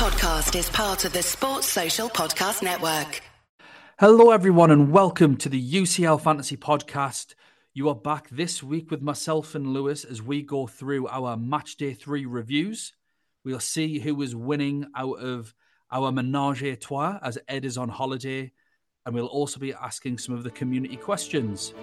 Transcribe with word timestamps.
podcast 0.00 0.58
is 0.58 0.70
part 0.70 1.04
of 1.04 1.12
the 1.12 1.22
Sports 1.22 1.66
Social 1.66 2.08
Podcast 2.08 2.62
Network. 2.62 3.20
Hello, 3.98 4.30
everyone, 4.30 4.70
and 4.70 4.90
welcome 4.90 5.36
to 5.36 5.50
the 5.50 5.72
UCL 5.74 6.22
Fantasy 6.22 6.56
Podcast. 6.56 7.34
You 7.74 7.90
are 7.90 7.94
back 7.94 8.30
this 8.30 8.62
week 8.62 8.90
with 8.90 9.02
myself 9.02 9.54
and 9.54 9.74
Louis 9.74 10.02
as 10.06 10.22
we 10.22 10.40
go 10.40 10.66
through 10.66 11.06
our 11.08 11.36
match 11.36 11.76
day 11.76 11.92
three 11.92 12.24
reviews. 12.24 12.94
We'll 13.44 13.60
see 13.60 13.98
who 13.98 14.22
is 14.22 14.34
winning 14.34 14.86
out 14.96 15.18
of 15.18 15.54
our 15.92 16.10
menage 16.10 16.62
a 16.62 16.76
trois 16.76 17.18
as 17.22 17.36
Ed 17.46 17.66
is 17.66 17.76
on 17.76 17.90
holiday, 17.90 18.52
and 19.04 19.14
we'll 19.14 19.26
also 19.26 19.60
be 19.60 19.74
asking 19.74 20.16
some 20.16 20.34
of 20.34 20.44
the 20.44 20.50
community 20.50 20.96
questions. 20.96 21.74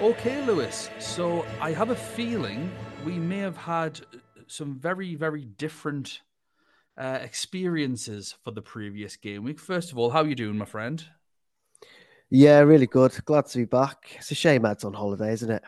Okay, 0.00 0.40
Louis. 0.46 0.88
So 0.98 1.44
I 1.60 1.72
have 1.72 1.90
a 1.90 1.94
feeling 1.94 2.72
we 3.04 3.18
may 3.18 3.40
have 3.40 3.58
had 3.58 4.00
some 4.46 4.78
very, 4.78 5.14
very 5.14 5.44
different 5.44 6.22
uh, 6.96 7.18
experiences 7.20 8.34
for 8.42 8.50
the 8.50 8.62
previous 8.62 9.16
game 9.16 9.44
week. 9.44 9.60
First 9.60 9.92
of 9.92 9.98
all, 9.98 10.08
how 10.08 10.20
are 10.22 10.26
you 10.26 10.34
doing, 10.34 10.56
my 10.56 10.64
friend? 10.64 11.04
Yeah, 12.30 12.60
really 12.60 12.86
good. 12.86 13.14
Glad 13.26 13.44
to 13.48 13.58
be 13.58 13.66
back. 13.66 14.16
It's 14.16 14.30
a 14.30 14.34
shame 14.34 14.64
Ed's 14.64 14.84
on 14.84 14.94
holiday, 14.94 15.34
isn't 15.34 15.50
it? 15.50 15.62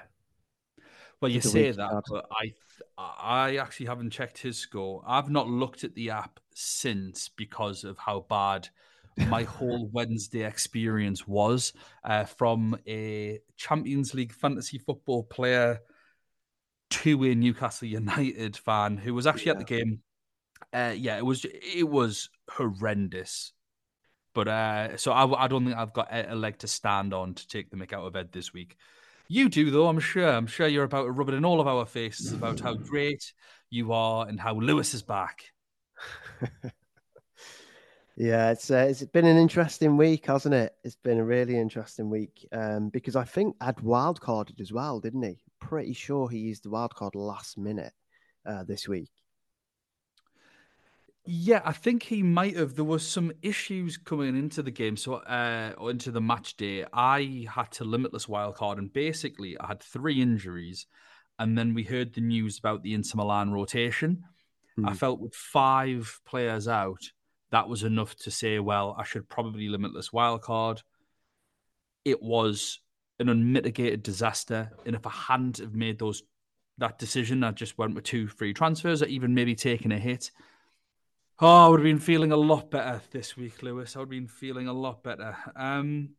Well, 1.20 1.30
you 1.30 1.42
say 1.42 1.70
that, 1.70 2.02
but 2.08 2.26
I, 2.32 2.54
I 2.96 3.56
actually 3.56 3.86
haven't 3.86 4.12
checked 4.12 4.38
his 4.38 4.56
score. 4.56 5.02
I've 5.06 5.28
not 5.28 5.46
looked 5.46 5.84
at 5.84 5.94
the 5.94 6.08
app 6.08 6.40
since 6.54 7.28
because 7.28 7.84
of 7.84 7.98
how 7.98 8.24
bad 8.30 8.70
my 9.16 9.44
whole 9.44 9.88
Wednesday 9.92 10.44
experience 10.44 11.26
was 11.26 11.72
uh, 12.04 12.24
from 12.24 12.76
a 12.86 13.40
Champions 13.56 14.14
League 14.14 14.32
fantasy 14.32 14.78
football 14.78 15.22
player 15.24 15.80
to 16.90 17.24
a 17.24 17.34
Newcastle 17.34 17.88
United 17.88 18.56
fan 18.56 18.96
who 18.96 19.14
was 19.14 19.26
actually 19.26 19.46
yeah. 19.46 19.52
at 19.52 19.58
the 19.58 19.64
game. 19.64 20.00
Uh, 20.72 20.94
yeah, 20.96 21.16
it 21.16 21.24
was 21.24 21.44
it 21.44 21.88
was 21.88 22.30
horrendous. 22.50 23.52
But 24.34 24.48
uh, 24.48 24.96
so 24.96 25.12
I, 25.12 25.44
I 25.44 25.48
don't 25.48 25.66
think 25.66 25.76
I've 25.76 25.92
got 25.92 26.08
a 26.10 26.34
leg 26.34 26.58
to 26.58 26.66
stand 26.66 27.12
on 27.12 27.34
to 27.34 27.46
take 27.46 27.70
the 27.70 27.76
mick 27.76 27.92
out 27.92 28.06
of 28.06 28.16
Ed 28.16 28.32
this 28.32 28.52
week. 28.52 28.76
You 29.28 29.48
do 29.48 29.70
though, 29.70 29.88
I'm 29.88 30.00
sure. 30.00 30.28
I'm 30.28 30.46
sure 30.46 30.66
you're 30.66 30.84
about 30.84 31.04
to 31.04 31.10
rub 31.10 31.28
it 31.28 31.34
in 31.34 31.44
all 31.44 31.60
of 31.60 31.66
our 31.66 31.86
faces 31.86 32.32
about 32.32 32.60
how 32.60 32.74
great 32.90 33.32
you 33.70 33.92
are 33.92 34.26
and 34.26 34.40
how 34.40 34.54
Louis 34.54 34.94
is 34.94 35.02
back. 35.02 35.44
Yeah, 38.16 38.50
it's 38.50 38.70
uh, 38.70 38.86
it's 38.90 39.02
been 39.04 39.24
an 39.24 39.38
interesting 39.38 39.96
week, 39.96 40.26
hasn't 40.26 40.54
it? 40.54 40.74
It's 40.84 40.96
been 40.96 41.18
a 41.18 41.24
really 41.24 41.56
interesting 41.56 42.10
week 42.10 42.46
um, 42.52 42.90
because 42.90 43.16
I 43.16 43.24
think 43.24 43.56
Ed 43.60 43.76
wildcarded 43.76 44.60
as 44.60 44.72
well, 44.72 45.00
didn't 45.00 45.22
he? 45.22 45.42
Pretty 45.60 45.94
sure 45.94 46.28
he 46.28 46.38
used 46.38 46.64
the 46.64 46.68
wildcard 46.68 47.14
last 47.14 47.56
minute 47.56 47.92
uh, 48.44 48.64
this 48.64 48.86
week. 48.86 49.10
Yeah, 51.24 51.62
I 51.64 51.72
think 51.72 52.02
he 52.02 52.22
might 52.22 52.56
have. 52.56 52.74
There 52.74 52.84
was 52.84 53.06
some 53.06 53.32
issues 53.40 53.96
coming 53.96 54.36
into 54.36 54.62
the 54.62 54.72
game, 54.72 54.96
so 54.96 55.14
uh, 55.14 55.72
or 55.78 55.90
into 55.90 56.10
the 56.10 56.20
match 56.20 56.56
day. 56.58 56.84
I 56.92 57.46
had 57.48 57.70
to 57.72 57.84
limitless 57.84 58.26
wildcard, 58.26 58.76
and 58.76 58.92
basically, 58.92 59.56
I 59.58 59.68
had 59.68 59.82
three 59.82 60.20
injuries, 60.20 60.86
and 61.38 61.56
then 61.56 61.72
we 61.72 61.84
heard 61.84 62.12
the 62.12 62.20
news 62.20 62.58
about 62.58 62.82
the 62.82 62.92
Inter 62.92 63.16
Milan 63.16 63.52
rotation. 63.52 64.24
Mm. 64.78 64.88
I 64.88 64.90
hmm. 64.90 64.96
felt 64.96 65.20
with 65.20 65.34
five 65.34 66.20
players 66.26 66.68
out 66.68 67.00
that 67.52 67.68
was 67.68 67.84
enough 67.84 68.16
to 68.16 68.30
say, 68.30 68.58
well, 68.58 68.96
I 68.98 69.04
should 69.04 69.28
probably 69.28 69.68
limit 69.68 69.92
this 69.94 70.12
wild 70.12 70.42
card. 70.42 70.82
It 72.04 72.20
was 72.22 72.80
an 73.20 73.28
unmitigated 73.28 74.02
disaster. 74.02 74.72
And 74.84 74.96
if 74.96 75.06
I 75.06 75.10
hadn't 75.10 75.58
have 75.58 75.74
made 75.74 75.98
those 75.98 76.22
that 76.78 76.98
decision, 76.98 77.44
I 77.44 77.52
just 77.52 77.76
went 77.76 77.94
with 77.94 78.04
two 78.04 78.26
free 78.26 78.54
transfers 78.54 79.02
or 79.02 79.06
even 79.06 79.34
maybe 79.34 79.54
taking 79.54 79.92
a 79.92 79.98
hit. 79.98 80.30
Oh, 81.40 81.66
I 81.66 81.68
would 81.68 81.80
have 81.80 81.84
been 81.84 81.98
feeling 81.98 82.32
a 82.32 82.36
lot 82.36 82.70
better 82.70 83.02
this 83.10 83.36
week, 83.36 83.62
Louis. 83.62 83.94
I 83.94 83.98
would 83.98 84.06
have 84.06 84.10
been 84.10 84.28
feeling 84.28 84.68
a 84.68 84.72
lot 84.72 85.02
better. 85.02 85.36
Um, 85.54 86.10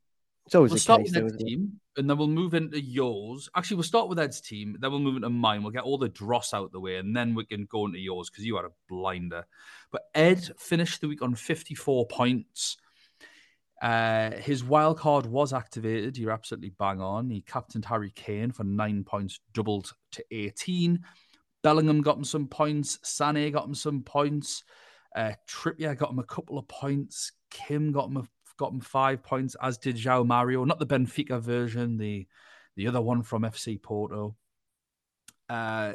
it's 0.45 0.55
always 0.55 0.71
we'll 0.71 0.79
start 0.79 1.03
with 1.03 1.15
Ed's 1.15 1.37
team, 1.37 1.79
and 1.95 2.09
then 2.09 2.17
we'll 2.17 2.27
move 2.27 2.53
into 2.53 2.79
yours. 2.79 3.49
Actually, 3.55 3.77
we'll 3.77 3.83
start 3.83 4.09
with 4.09 4.19
Ed's 4.19 4.41
team, 4.41 4.75
then 4.79 4.91
we'll 4.91 4.99
move 4.99 5.15
into 5.15 5.29
mine. 5.29 5.63
We'll 5.63 5.71
get 5.71 5.83
all 5.83 5.97
the 5.97 6.09
dross 6.09 6.53
out 6.53 6.71
the 6.71 6.79
way, 6.79 6.97
and 6.97 7.15
then 7.15 7.33
we 7.33 7.45
can 7.45 7.65
go 7.65 7.85
into 7.85 7.99
yours 7.99 8.29
because 8.29 8.45
you 8.45 8.55
had 8.57 8.65
a 8.65 8.71
blinder. 8.89 9.45
But 9.91 10.03
Ed 10.13 10.51
finished 10.57 11.01
the 11.01 11.07
week 11.07 11.21
on 11.21 11.35
54 11.35 12.07
points. 12.07 12.77
Uh, 13.81 14.31
his 14.31 14.63
wild 14.63 14.97
card 14.97 15.25
was 15.25 15.53
activated. 15.53 16.17
You're 16.17 16.31
absolutely 16.31 16.71
bang 16.77 17.01
on. 17.01 17.29
He 17.29 17.41
captained 17.41 17.85
Harry 17.85 18.11
Kane 18.11 18.51
for 18.51 18.63
nine 18.63 19.03
points, 19.03 19.39
doubled 19.53 19.93
to 20.11 20.23
18. 20.31 21.03
Bellingham 21.63 22.01
got 22.01 22.17
him 22.17 22.23
some 22.23 22.47
points. 22.47 22.99
Sané 23.03 23.51
got 23.51 23.65
him 23.65 23.75
some 23.75 24.01
points. 24.01 24.63
Uh, 25.15 25.33
Trippier 25.49 25.97
got 25.97 26.11
him 26.11 26.19
a 26.19 26.23
couple 26.23 26.57
of 26.57 26.67
points. 26.67 27.31
Kim 27.49 27.91
got 27.91 28.07
him 28.07 28.17
a 28.17 28.27
got 28.57 28.71
him 28.71 28.79
five 28.79 29.23
points, 29.23 29.55
as 29.61 29.77
did 29.77 29.95
João 29.95 30.25
Mario. 30.25 30.65
Not 30.65 30.79
the 30.79 30.87
Benfica 30.87 31.39
version, 31.39 31.97
the 31.97 32.27
the 32.75 32.87
other 32.87 33.01
one 33.01 33.23
from 33.23 33.43
FC 33.43 33.81
Porto. 33.81 34.35
Uh, 35.49 35.93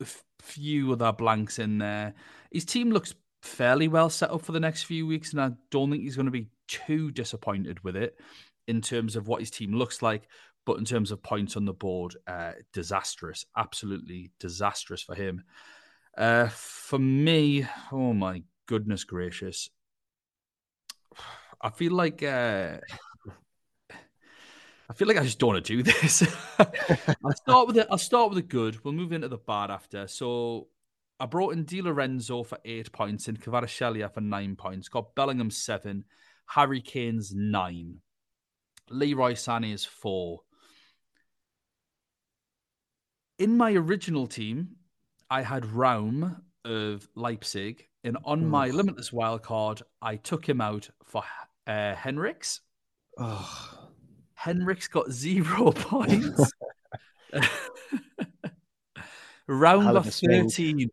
a 0.00 0.06
few 0.40 0.92
other 0.92 1.12
blanks 1.12 1.58
in 1.58 1.78
there. 1.78 2.14
His 2.52 2.64
team 2.64 2.90
looks 2.90 3.14
fairly 3.42 3.88
well 3.88 4.10
set 4.10 4.30
up 4.30 4.42
for 4.42 4.52
the 4.52 4.60
next 4.60 4.84
few 4.84 5.06
weeks, 5.06 5.32
and 5.32 5.40
I 5.40 5.52
don't 5.70 5.90
think 5.90 6.02
he's 6.02 6.16
going 6.16 6.26
to 6.26 6.32
be 6.32 6.48
too 6.68 7.10
disappointed 7.10 7.82
with 7.84 7.96
it 7.96 8.18
in 8.66 8.80
terms 8.80 9.16
of 9.16 9.28
what 9.28 9.40
his 9.40 9.50
team 9.50 9.74
looks 9.74 10.02
like. 10.02 10.28
But 10.66 10.78
in 10.78 10.84
terms 10.84 11.10
of 11.10 11.22
points 11.22 11.56
on 11.56 11.66
the 11.66 11.74
board, 11.74 12.16
uh, 12.26 12.52
disastrous, 12.72 13.44
absolutely 13.56 14.30
disastrous 14.40 15.02
for 15.02 15.14
him. 15.14 15.44
Uh, 16.16 16.48
for 16.48 16.98
me, 16.98 17.66
oh 17.92 18.14
my 18.14 18.42
goodness 18.66 19.04
gracious, 19.04 19.68
I 21.64 21.70
feel 21.70 21.92
like 21.92 22.22
uh, 22.22 22.76
I 24.90 24.92
feel 24.92 25.08
like 25.08 25.16
I 25.16 25.22
just 25.22 25.38
don't 25.38 25.54
want 25.54 25.64
to 25.64 25.76
do 25.76 25.82
this. 25.82 26.22
I'll 27.24 27.32
start 27.32 27.66
with 27.66 27.78
it. 27.78 27.86
I'll 27.90 27.96
start 27.96 28.28
with 28.28 28.36
the 28.36 28.42
good. 28.42 28.84
We'll 28.84 28.92
move 28.92 29.12
into 29.12 29.28
the 29.28 29.38
bad 29.38 29.70
after. 29.70 30.06
So 30.06 30.68
I 31.18 31.24
brought 31.24 31.54
in 31.54 31.64
Di 31.64 31.80
Lorenzo 31.80 32.42
for 32.42 32.58
eight 32.66 32.92
points 32.92 33.28
and 33.28 33.40
Kvaratskhelia 33.40 34.12
for 34.12 34.20
nine 34.20 34.56
points. 34.56 34.90
Got 34.90 35.14
Bellingham 35.14 35.50
seven, 35.50 36.04
Harry 36.46 36.82
Kane's 36.82 37.34
nine, 37.34 38.00
Leroy 38.90 39.32
Sané 39.32 39.72
Sané's 39.72 39.86
four. 39.86 40.40
In 43.38 43.56
my 43.56 43.72
original 43.72 44.26
team, 44.26 44.76
I 45.30 45.40
had 45.40 45.64
Raum 45.64 46.42
of 46.66 47.08
Leipzig, 47.14 47.88
and 48.04 48.18
on 48.26 48.46
my 48.46 48.68
limitless 48.68 49.14
wild 49.14 49.42
card, 49.42 49.80
I 50.02 50.16
took 50.16 50.46
him 50.46 50.60
out 50.60 50.90
for 51.04 51.22
uh, 51.66 51.94
Henrichs. 51.94 52.60
Oh. 53.18 53.88
Henrichs 54.34 54.88
got 54.88 55.10
zero 55.10 55.72
points. 55.74 56.52
Round 59.46 59.96
of 59.96 60.06
13. 60.06 60.90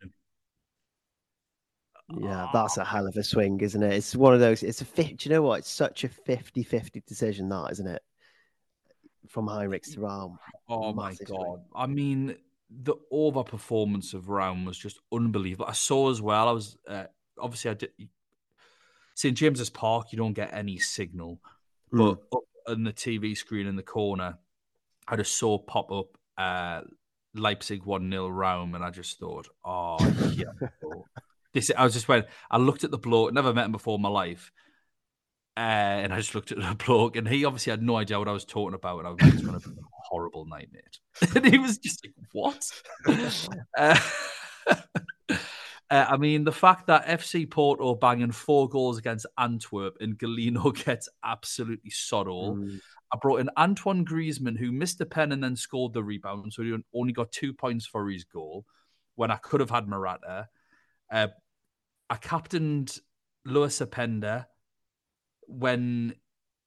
Yeah, 2.19 2.47
that's 2.51 2.77
a 2.77 2.83
hell 2.83 3.07
of 3.07 3.15
a 3.15 3.23
swing, 3.23 3.61
isn't 3.61 3.81
it? 3.81 3.93
It's 3.93 4.15
one 4.15 4.33
of 4.33 4.41
those. 4.41 4.63
It's 4.63 4.81
a 4.81 4.85
fit. 4.85 5.17
Do 5.17 5.29
you 5.29 5.35
know 5.35 5.41
what? 5.41 5.59
It's 5.59 5.71
such 5.71 6.03
a 6.03 6.09
50 6.09 6.63
50 6.63 7.03
decision, 7.07 7.47
that, 7.49 7.69
isn't 7.71 7.87
it? 7.87 8.01
From 9.29 9.47
Henrichs 9.47 9.93
to 9.93 10.01
Raum. 10.01 10.37
Oh, 10.67 10.91
my 10.91 11.13
God. 11.25 11.27
Swing. 11.27 11.61
I 11.73 11.87
mean, 11.87 12.35
the 12.69 12.95
over 13.11 13.43
performance 13.43 14.13
of 14.13 14.27
Raum 14.29 14.65
was 14.65 14.77
just 14.77 14.99
unbelievable. 15.13 15.65
I 15.67 15.73
saw 15.73 16.09
as 16.09 16.21
well, 16.21 16.49
I 16.49 16.51
was 16.51 16.77
uh, 16.87 17.05
obviously, 17.37 17.71
I 17.71 17.73
did 17.75 17.91
St 19.21 19.37
James's 19.37 19.69
Park, 19.69 20.07
you 20.11 20.17
don't 20.17 20.33
get 20.33 20.51
any 20.51 20.79
signal, 20.79 21.39
mm. 21.93 21.99
but 21.99 22.37
up 22.37 22.43
on 22.67 22.83
the 22.83 22.91
TV 22.91 23.37
screen 23.37 23.67
in 23.67 23.75
the 23.75 23.83
corner, 23.83 24.39
I 25.07 25.15
just 25.15 25.37
saw 25.37 25.59
pop 25.59 25.91
up 25.91 26.07
uh, 26.39 26.81
Leipzig 27.35 27.85
one 27.85 28.09
0 28.09 28.29
Raum, 28.29 28.73
and 28.73 28.83
I 28.83 28.89
just 28.89 29.19
thought, 29.19 29.47
oh 29.63 29.99
yeah. 30.33 30.45
this 31.53 31.71
I 31.77 31.83
was 31.83 31.93
just 31.93 32.07
when 32.07 32.23
I 32.49 32.57
looked 32.57 32.83
at 32.83 32.89
the 32.89 32.97
bloke, 32.97 33.31
never 33.31 33.53
met 33.53 33.65
him 33.65 33.71
before 33.71 33.95
in 33.95 34.01
my 34.01 34.09
life. 34.09 34.51
Uh, 35.55 35.59
and 35.59 36.13
I 36.13 36.17
just 36.17 36.33
looked 36.33 36.51
at 36.51 36.57
the 36.69 36.83
bloke, 36.83 37.15
and 37.15 37.27
he 37.27 37.45
obviously 37.45 37.69
had 37.69 37.83
no 37.83 37.97
idea 37.97 38.17
what 38.17 38.27
I 38.27 38.31
was 38.31 38.45
talking 38.45 38.73
about. 38.73 38.99
And 38.99 39.07
I 39.07 39.11
was 39.11 39.33
just 39.33 39.45
going 39.45 39.59
to 39.59 39.69
be 39.69 39.75
a 39.75 39.83
horrible 40.09 40.45
night, 40.45 40.69
mate. 40.73 41.35
and 41.35 41.45
he 41.45 41.59
was 41.59 41.77
just 41.77 42.03
like, 42.03 42.15
what? 42.31 42.65
uh, 43.77 43.99
uh, 45.91 46.05
I 46.09 46.15
mean, 46.15 46.45
the 46.45 46.53
fact 46.53 46.87
that 46.87 47.05
FC 47.05 47.49
Porto 47.49 47.93
banging 47.95 48.31
four 48.31 48.69
goals 48.69 48.97
against 48.97 49.25
Antwerp 49.37 49.97
and 49.99 50.17
Galeno 50.17 50.73
gets 50.85 51.09
absolutely 51.23 51.91
sod 51.91 52.29
all. 52.29 52.55
Mm. 52.55 52.79
I 53.13 53.17
brought 53.21 53.41
in 53.41 53.49
Antoine 53.57 54.05
Griezmann, 54.05 54.57
who 54.57 54.71
missed 54.71 54.99
the 54.99 55.05
pen 55.05 55.33
and 55.33 55.43
then 55.43 55.57
scored 55.57 55.91
the 55.91 56.01
rebound, 56.01 56.53
so 56.53 56.63
he 56.63 56.73
only 56.93 57.11
got 57.11 57.33
two 57.33 57.53
points 57.53 57.85
for 57.85 58.09
his 58.09 58.23
goal 58.23 58.65
when 59.15 59.31
I 59.31 59.35
could 59.35 59.59
have 59.59 59.69
had 59.69 59.89
Morata. 59.89 60.47
Uh, 61.11 61.27
I 62.09 62.15
captained 62.15 62.97
Loïs 63.45 63.85
Openda 63.85 64.45
when 65.47 66.15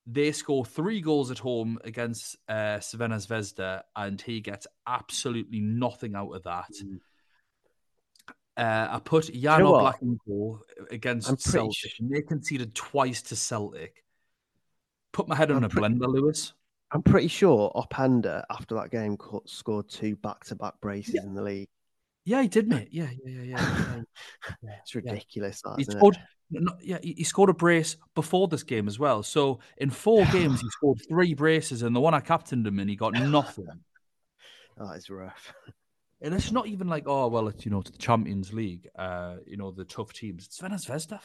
they 0.06 0.32
score 0.32 0.66
three 0.66 1.00
goals 1.00 1.30
at 1.30 1.38
home 1.38 1.78
against 1.82 2.36
uh, 2.46 2.76
Crvena 2.76 3.26
Zvezda, 3.26 3.84
and 3.96 4.20
he 4.20 4.40
gets 4.40 4.66
absolutely 4.86 5.60
nothing 5.60 6.14
out 6.14 6.32
of 6.32 6.42
that. 6.42 6.72
Mm. 6.84 6.98
Uh, 8.56 8.86
I 8.90 9.00
put 9.00 9.32
Jan 9.32 9.58
you 9.58 9.64
know 9.64 9.72
Oblak 9.72 10.02
in 10.02 10.18
goal 10.26 10.60
against 10.90 11.40
Celtic, 11.40 11.74
sure. 11.74 11.90
and 12.00 12.10
they 12.10 12.22
conceded 12.22 12.74
twice 12.74 13.22
to 13.22 13.36
Celtic. 13.36 14.04
Put 15.12 15.28
my 15.28 15.34
head 15.34 15.50
on 15.50 15.58
I'm 15.58 15.64
a 15.64 15.68
blender, 15.68 16.06
Louis. 16.06 16.52
I'm 16.92 17.02
pretty 17.02 17.28
sure 17.28 17.72
Openda, 17.74 18.44
after 18.50 18.76
that 18.76 18.90
game, 18.90 19.16
scored 19.46 19.88
two 19.88 20.14
back-to-back 20.16 20.74
braces 20.80 21.14
yeah. 21.14 21.22
in 21.22 21.34
the 21.34 21.42
league. 21.42 21.68
Yeah, 22.24 22.42
he 22.42 22.48
did, 22.48 22.68
mate. 22.68 22.88
Yeah, 22.90 23.08
yeah, 23.24 23.42
yeah, 23.42 23.42
yeah. 23.42 24.00
yeah. 24.62 24.70
it's 24.80 24.94
ridiculous. 24.94 25.60
Yeah. 25.64 25.70
That, 25.70 25.78
he 25.78 25.84
scored. 25.84 26.16
yeah, 26.80 26.98
he 27.02 27.24
scored 27.24 27.50
a 27.50 27.54
brace 27.54 27.96
before 28.14 28.48
this 28.48 28.62
game 28.62 28.86
as 28.86 28.98
well. 28.98 29.22
So 29.22 29.58
in 29.76 29.90
four 29.90 30.24
games, 30.32 30.60
he 30.60 30.68
scored 30.70 31.00
three 31.08 31.34
braces, 31.34 31.82
and 31.82 31.94
the 31.94 32.00
one 32.00 32.14
I 32.14 32.20
captained 32.20 32.66
him 32.66 32.78
in, 32.78 32.88
he 32.88 32.96
got 32.96 33.14
nothing. 33.14 33.66
that 34.78 34.94
is 34.94 35.10
rough. 35.10 35.52
And 36.24 36.34
it's 36.34 36.50
not 36.50 36.66
even 36.66 36.88
like, 36.88 37.04
oh 37.06 37.28
well, 37.28 37.48
it's 37.48 37.66
you 37.66 37.70
know, 37.70 37.82
the 37.82 37.92
Champions 37.98 38.52
League, 38.52 38.88
uh, 38.98 39.36
you 39.46 39.58
know, 39.58 39.70
the 39.70 39.84
tough 39.84 40.14
teams. 40.14 40.46
It's 40.46 40.58
Zvezda. 40.58 41.20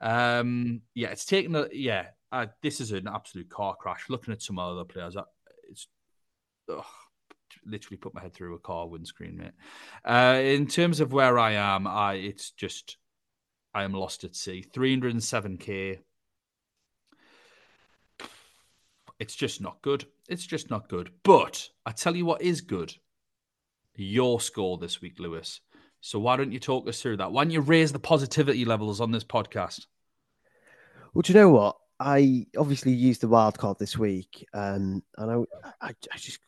Um, 0.00 0.80
yeah, 0.94 1.08
it's 1.08 1.26
taken 1.26 1.54
a 1.54 1.68
yeah. 1.70 2.06
Uh, 2.32 2.46
this 2.62 2.80
is 2.80 2.90
an 2.90 3.06
absolute 3.06 3.50
car 3.50 3.76
crash. 3.76 4.06
Looking 4.08 4.32
at 4.32 4.42
some 4.42 4.58
other 4.58 4.84
players, 4.84 5.14
it's 5.70 5.88
ugh, 6.72 6.84
literally 7.66 7.98
put 7.98 8.14
my 8.14 8.22
head 8.22 8.32
through 8.32 8.54
a 8.54 8.58
car 8.58 8.88
windscreen, 8.88 9.36
mate. 9.36 9.52
Uh, 10.04 10.40
in 10.42 10.66
terms 10.66 11.00
of 11.00 11.12
where 11.12 11.38
I 11.38 11.52
am, 11.52 11.86
I 11.86 12.14
it's 12.14 12.50
just 12.50 12.96
I 13.74 13.84
am 13.84 13.92
lost 13.92 14.24
at 14.24 14.34
sea. 14.34 14.64
307k. 14.74 15.98
It's 19.18 19.36
just 19.36 19.60
not 19.60 19.82
good. 19.82 20.06
It's 20.28 20.46
just 20.46 20.68
not 20.68 20.88
good. 20.88 21.10
But 21.22 21.68
I 21.86 21.92
tell 21.92 22.16
you 22.16 22.24
what 22.24 22.42
is 22.42 22.60
good. 22.62 22.92
Your 23.96 24.40
score 24.40 24.78
this 24.78 25.00
week, 25.00 25.18
Louis. 25.18 25.60
So 26.00 26.18
why 26.18 26.36
don't 26.36 26.52
you 26.52 26.58
talk 26.58 26.88
us 26.88 27.00
through 27.00 27.18
that? 27.18 27.30
Why 27.30 27.44
don't 27.44 27.52
you 27.52 27.60
raise 27.60 27.92
the 27.92 27.98
positivity 27.98 28.64
levels 28.64 29.00
on 29.00 29.12
this 29.12 29.24
podcast? 29.24 29.86
Well, 31.14 31.22
do 31.22 31.32
you 31.32 31.38
know 31.38 31.50
what? 31.50 31.76
I 32.00 32.46
obviously 32.56 32.92
used 32.92 33.20
the 33.20 33.28
wild 33.28 33.56
card 33.58 33.78
this 33.78 33.96
week, 33.96 34.44
um, 34.52 35.02
and 35.16 35.30
I, 35.30 35.86
I, 35.86 35.94
I 36.12 36.16
just 36.16 36.40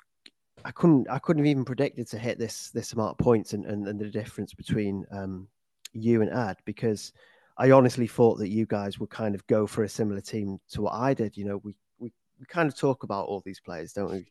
I 0.65 0.71
couldn't 0.73 1.09
I 1.09 1.19
couldn't 1.19 1.45
have 1.45 1.51
even 1.51 1.65
predicted 1.65 2.09
to 2.09 2.19
hit 2.19 2.39
this 2.39 2.71
this 2.71 2.93
amount 2.93 3.13
of 3.13 3.19
points 3.19 3.53
and, 3.53 3.65
and, 3.67 3.87
and 3.87 4.01
the 4.01 4.11
difference 4.11 4.55
between 4.55 5.05
um, 5.13 5.47
you 5.93 6.23
and 6.23 6.33
Ed 6.33 6.57
because 6.65 7.13
I 7.57 7.71
honestly 7.71 8.07
thought 8.07 8.39
that 8.39 8.49
you 8.49 8.67
guys 8.67 8.99
would 8.99 9.11
kind 9.11 9.35
of 9.35 9.47
go 9.47 9.67
for 9.67 9.85
a 9.85 9.89
similar 9.89 10.21
team 10.21 10.59
to 10.71 10.83
what 10.83 10.95
I 10.95 11.15
did. 11.15 11.37
You 11.37 11.45
know, 11.45 11.59
we 11.59 11.77
we, 11.99 12.13
we 12.41 12.47
kind 12.47 12.69
of 12.69 12.77
talk 12.77 13.05
about 13.05 13.27
all 13.27 13.43
these 13.45 13.61
players, 13.61 13.93
don't 13.93 14.11
we? 14.11 14.27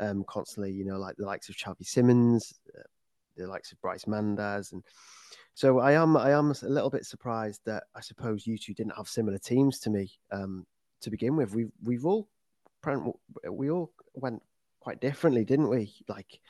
Um, 0.00 0.24
constantly, 0.28 0.72
you 0.72 0.84
know, 0.84 0.98
like 0.98 1.16
the 1.16 1.26
likes 1.26 1.48
of 1.48 1.56
Xavi 1.56 1.84
Simons, 1.84 2.54
uh, 2.78 2.82
the 3.36 3.46
likes 3.46 3.72
of 3.72 3.80
Brais 3.80 4.04
Méndez, 4.06 4.72
and 4.72 4.82
so 5.54 5.80
I 5.80 5.92
am 5.92 6.16
I 6.16 6.30
am 6.30 6.52
a 6.52 6.68
little 6.68 6.90
bit 6.90 7.04
surprised 7.04 7.62
that 7.66 7.84
I 7.96 8.00
suppose 8.00 8.46
you 8.46 8.56
two 8.58 8.74
didn't 8.74 8.96
have 8.96 9.08
similar 9.08 9.38
teams 9.38 9.80
to 9.80 9.90
me 9.90 10.12
um, 10.30 10.66
to 11.00 11.10
begin 11.10 11.34
with. 11.34 11.54
We 11.54 11.66
we've 11.82 12.06
all 12.06 12.28
we 13.50 13.70
all 13.70 13.92
went 14.14 14.42
quite 14.80 15.00
differently, 15.00 15.44
didn't 15.44 15.68
we? 15.68 15.92
Like 16.08 16.40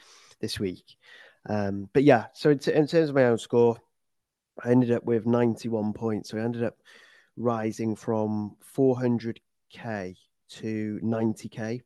this 0.40 0.60
week. 0.60 0.96
Um, 1.48 1.88
but 1.92 2.04
yeah, 2.04 2.26
so 2.34 2.50
in, 2.50 2.60
in, 2.68 2.86
terms 2.86 3.08
of 3.08 3.14
my 3.14 3.24
own 3.24 3.38
score, 3.38 3.78
I 4.62 4.70
ended 4.70 4.92
up 4.92 5.04
with 5.04 5.26
91 5.26 5.92
points. 5.92 6.30
So 6.30 6.38
I 6.38 6.42
ended 6.42 6.64
up 6.64 6.76
rising 7.36 7.96
from 7.96 8.56
400k 8.76 10.16
to 10.50 11.00
90k, 11.02 11.82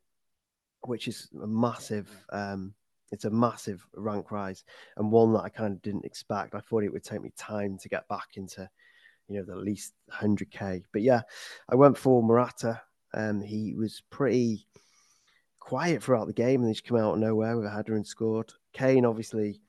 which 0.87 1.07
is 1.07 1.29
a 1.41 1.47
massive. 1.47 2.09
Um, 2.31 2.73
it's 3.11 3.25
a 3.25 3.29
massive 3.29 3.85
rank 3.93 4.31
rise 4.31 4.63
and 4.97 5.11
one 5.11 5.33
that 5.33 5.43
I 5.43 5.49
kind 5.49 5.73
of 5.73 5.81
didn't 5.83 6.03
expect. 6.03 6.55
I 6.55 6.59
thought 6.59 6.83
it 6.83 6.91
would 6.91 7.03
take 7.03 7.21
me 7.21 7.31
time 7.37 7.77
to 7.77 7.87
get 7.89 8.07
back 8.07 8.29
into, 8.37 8.67
you 9.27 9.37
know, 9.37 9.45
the 9.45 9.55
least 9.55 9.93
100k. 10.11 10.83
But 10.91 11.03
yeah, 11.03 11.21
I 11.69 11.75
went 11.75 11.95
for 11.95 12.23
Morata. 12.23 12.81
Um, 13.13 13.39
he 13.39 13.75
was 13.75 14.01
pretty 14.09 14.65
quiet 15.59 16.03
throughout 16.03 16.25
the 16.25 16.33
game 16.33 16.61
and 16.61 16.65
then 16.65 16.73
just 16.73 16.85
come 16.85 16.97
out 16.97 17.13
of 17.13 17.19
nowhere 17.19 17.55
with 17.55 17.65
a 17.65 17.69
header 17.69 17.95
and 17.95 18.05
scored. 18.05 18.51
Kane 18.73 19.05
obviously 19.05 19.61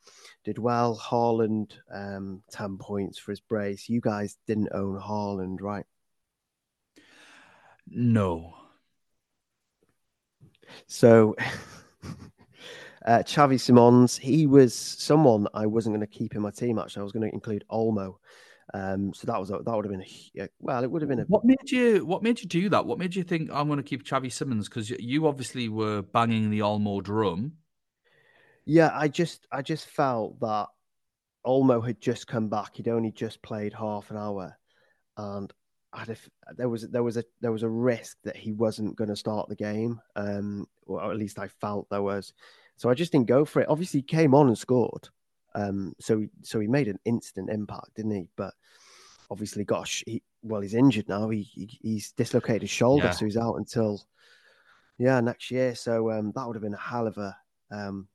did 0.42 0.58
well. 0.58 0.98
Haaland, 0.98 1.72
um, 1.92 2.42
10 2.50 2.78
points 2.78 3.18
for 3.18 3.30
his 3.32 3.40
brace. 3.40 3.88
You 3.88 4.00
guys 4.00 4.38
didn't 4.46 4.70
own 4.72 4.98
Haaland, 4.98 5.60
right? 5.60 5.84
No. 7.86 8.54
So, 10.86 11.34
uh, 13.06 13.18
Xavi 13.18 13.60
Simons, 13.60 14.16
he 14.16 14.46
was 14.46 14.74
someone 14.74 15.46
I 15.54 15.66
wasn't 15.66 15.94
going 15.94 16.06
to 16.06 16.18
keep 16.18 16.34
in 16.34 16.42
my 16.42 16.50
team, 16.50 16.78
actually. 16.78 17.00
I 17.00 17.04
was 17.04 17.12
going 17.12 17.28
to 17.28 17.34
include 17.34 17.64
Olmo. 17.70 18.16
Um, 18.72 19.12
so 19.12 19.26
that 19.26 19.38
was 19.38 19.50
a, 19.50 19.58
that 19.58 19.76
would 19.76 19.84
have 19.84 19.92
been 19.92 20.04
a 20.40 20.48
well, 20.58 20.82
it 20.82 20.90
would 20.90 21.02
have 21.02 21.08
been 21.08 21.20
a. 21.20 21.24
What 21.24 21.44
made 21.44 21.70
you 21.70 22.06
What 22.06 22.22
made 22.22 22.40
you 22.40 22.48
do 22.48 22.68
that? 22.70 22.86
What 22.86 22.98
made 22.98 23.14
you 23.14 23.22
think 23.22 23.50
I'm 23.52 23.66
going 23.66 23.76
to 23.76 23.82
keep 23.82 24.04
Xavi 24.04 24.32
Simons? 24.32 24.68
Because 24.68 24.88
you 24.88 25.26
obviously 25.26 25.68
were 25.68 26.02
banging 26.02 26.50
the 26.50 26.60
Olmo 26.60 27.02
drum. 27.02 27.52
Yeah, 28.64 28.90
I 28.94 29.08
just 29.08 29.46
I 29.52 29.60
just 29.60 29.86
felt 29.86 30.40
that 30.40 30.68
Olmo 31.46 31.84
had 31.86 32.00
just 32.00 32.26
come 32.26 32.48
back. 32.48 32.76
He'd 32.76 32.88
only 32.88 33.12
just 33.12 33.42
played 33.42 33.74
half 33.74 34.10
an 34.10 34.16
hour, 34.16 34.56
and 35.18 35.52
I'd 35.94 36.18
there 36.56 36.68
was 36.68 36.88
there 36.88 37.02
was 37.02 37.16
a 37.16 37.24
there 37.40 37.52
was 37.52 37.62
a 37.62 37.68
risk 37.68 38.18
that 38.24 38.36
he 38.36 38.52
wasn't 38.52 38.96
going 38.96 39.10
to 39.10 39.16
start 39.16 39.48
the 39.48 39.56
game. 39.56 40.00
Um, 40.16 40.66
or 40.86 41.10
at 41.10 41.16
least 41.16 41.38
I 41.38 41.48
felt 41.48 41.88
there 41.90 42.02
was. 42.02 42.32
So 42.76 42.90
I 42.90 42.94
just 42.94 43.12
didn't 43.12 43.28
go 43.28 43.44
for 43.44 43.62
it. 43.62 43.68
Obviously, 43.68 44.00
he 44.00 44.04
came 44.04 44.34
on 44.34 44.48
and 44.48 44.58
scored. 44.58 45.08
Um, 45.54 45.94
so 46.00 46.26
so 46.42 46.58
he 46.60 46.66
made 46.66 46.88
an 46.88 46.98
instant 47.04 47.48
impact, 47.48 47.94
didn't 47.94 48.10
he? 48.10 48.28
But 48.36 48.54
obviously, 49.30 49.64
gosh, 49.64 50.02
he, 50.06 50.22
well, 50.42 50.60
he's 50.60 50.74
injured 50.74 51.08
now. 51.08 51.28
He, 51.28 51.42
he 51.42 51.78
he's 51.80 52.12
dislocated 52.12 52.62
his 52.62 52.70
shoulder, 52.70 53.06
yeah. 53.06 53.10
so 53.12 53.24
he's 53.24 53.36
out 53.36 53.54
until 53.54 54.02
yeah 54.98 55.20
next 55.20 55.50
year. 55.50 55.74
So 55.74 56.10
um, 56.10 56.32
that 56.34 56.46
would 56.46 56.56
have 56.56 56.62
been 56.62 56.74
a 56.74 56.78
hell 56.78 57.06
of 57.06 57.18
a 57.18 57.36
um, 57.70 58.08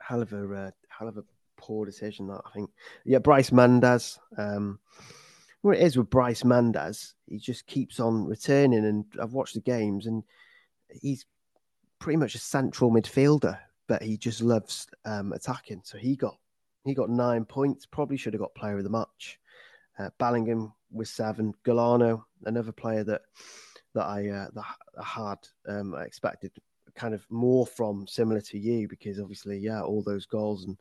hell 0.00 0.22
of 0.22 0.32
a 0.32 0.54
uh, 0.54 0.70
hell 0.88 1.08
of 1.08 1.18
a 1.18 1.24
poor 1.58 1.84
decision. 1.84 2.28
That 2.28 2.40
I 2.46 2.50
think. 2.52 2.70
Yeah, 3.04 3.18
Brais 3.18 3.50
Méndez. 3.50 4.18
Um, 4.38 4.78
what 5.66 5.76
it 5.76 5.82
is 5.82 5.96
with 5.96 6.08
Brais 6.08 6.44
Méndez, 6.44 7.14
he 7.26 7.38
just 7.38 7.66
keeps 7.66 7.98
on 7.98 8.24
returning, 8.26 8.84
and 8.84 9.04
I've 9.20 9.32
watched 9.32 9.54
the 9.54 9.60
games, 9.60 10.06
and 10.06 10.22
he's 10.90 11.26
pretty 11.98 12.16
much 12.16 12.36
a 12.36 12.38
central 12.38 12.92
midfielder, 12.92 13.58
but 13.88 14.00
he 14.00 14.16
just 14.16 14.40
loves 14.40 14.86
um, 15.04 15.32
attacking. 15.32 15.82
So 15.84 15.98
he 15.98 16.14
got 16.14 16.36
he 16.84 16.94
got 16.94 17.10
nine 17.10 17.44
points. 17.44 17.84
Probably 17.84 18.16
should 18.16 18.32
have 18.32 18.40
got 18.40 18.54
player 18.54 18.78
of 18.78 18.84
the 18.84 18.90
match. 18.90 19.40
Uh, 19.98 20.10
Bellingham 20.18 20.72
with 20.92 21.08
seven. 21.08 21.52
Galeno, 21.64 22.22
another 22.44 22.72
player 22.72 23.02
that 23.02 23.22
that 23.94 24.06
I 24.06 24.28
uh, 24.28 24.48
that 24.54 24.64
I 25.00 25.04
had 25.04 25.38
um, 25.66 25.96
I 25.96 26.02
expected 26.04 26.52
kind 26.94 27.12
of 27.12 27.26
more 27.28 27.66
from, 27.66 28.06
similar 28.06 28.40
to 28.40 28.58
you, 28.58 28.88
because 28.88 29.18
obviously, 29.20 29.58
yeah, 29.58 29.82
all 29.82 30.02
those 30.02 30.26
goals 30.26 30.64
and 30.64 30.78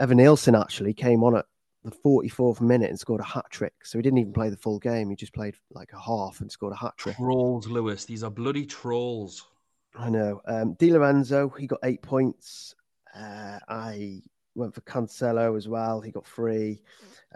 Evanilson 0.00 0.60
actually 0.60 0.94
came 0.94 1.22
on 1.22 1.36
at 1.36 1.46
the 1.86 1.96
44th 2.04 2.60
minute 2.60 2.90
and 2.90 2.98
scored 2.98 3.20
a 3.20 3.24
hat 3.24 3.46
trick. 3.48 3.72
So 3.84 3.96
he 3.96 4.02
didn't 4.02 4.18
even 4.18 4.32
play 4.32 4.50
the 4.50 4.56
full 4.56 4.80
game. 4.80 5.08
He 5.08 5.16
just 5.16 5.32
played 5.32 5.54
like 5.70 5.92
a 5.92 6.00
half 6.00 6.40
and 6.40 6.50
scored 6.50 6.72
a 6.72 6.76
hat 6.76 6.94
trick. 6.96 7.16
Trolls, 7.16 7.68
Louis. 7.68 8.04
These 8.04 8.24
are 8.24 8.30
bloody 8.30 8.66
trolls. 8.66 9.46
I 9.94 10.10
know. 10.10 10.40
Um, 10.46 10.74
Di 10.74 10.92
Lorenzo, 10.92 11.48
he 11.48 11.68
got 11.68 11.78
eight 11.84 12.02
points. 12.02 12.74
Uh, 13.16 13.58
I 13.68 14.20
went 14.56 14.74
for 14.74 14.80
Cancelo 14.80 15.56
as 15.56 15.68
well. 15.68 16.00
He 16.00 16.10
got 16.10 16.26
three. 16.26 16.82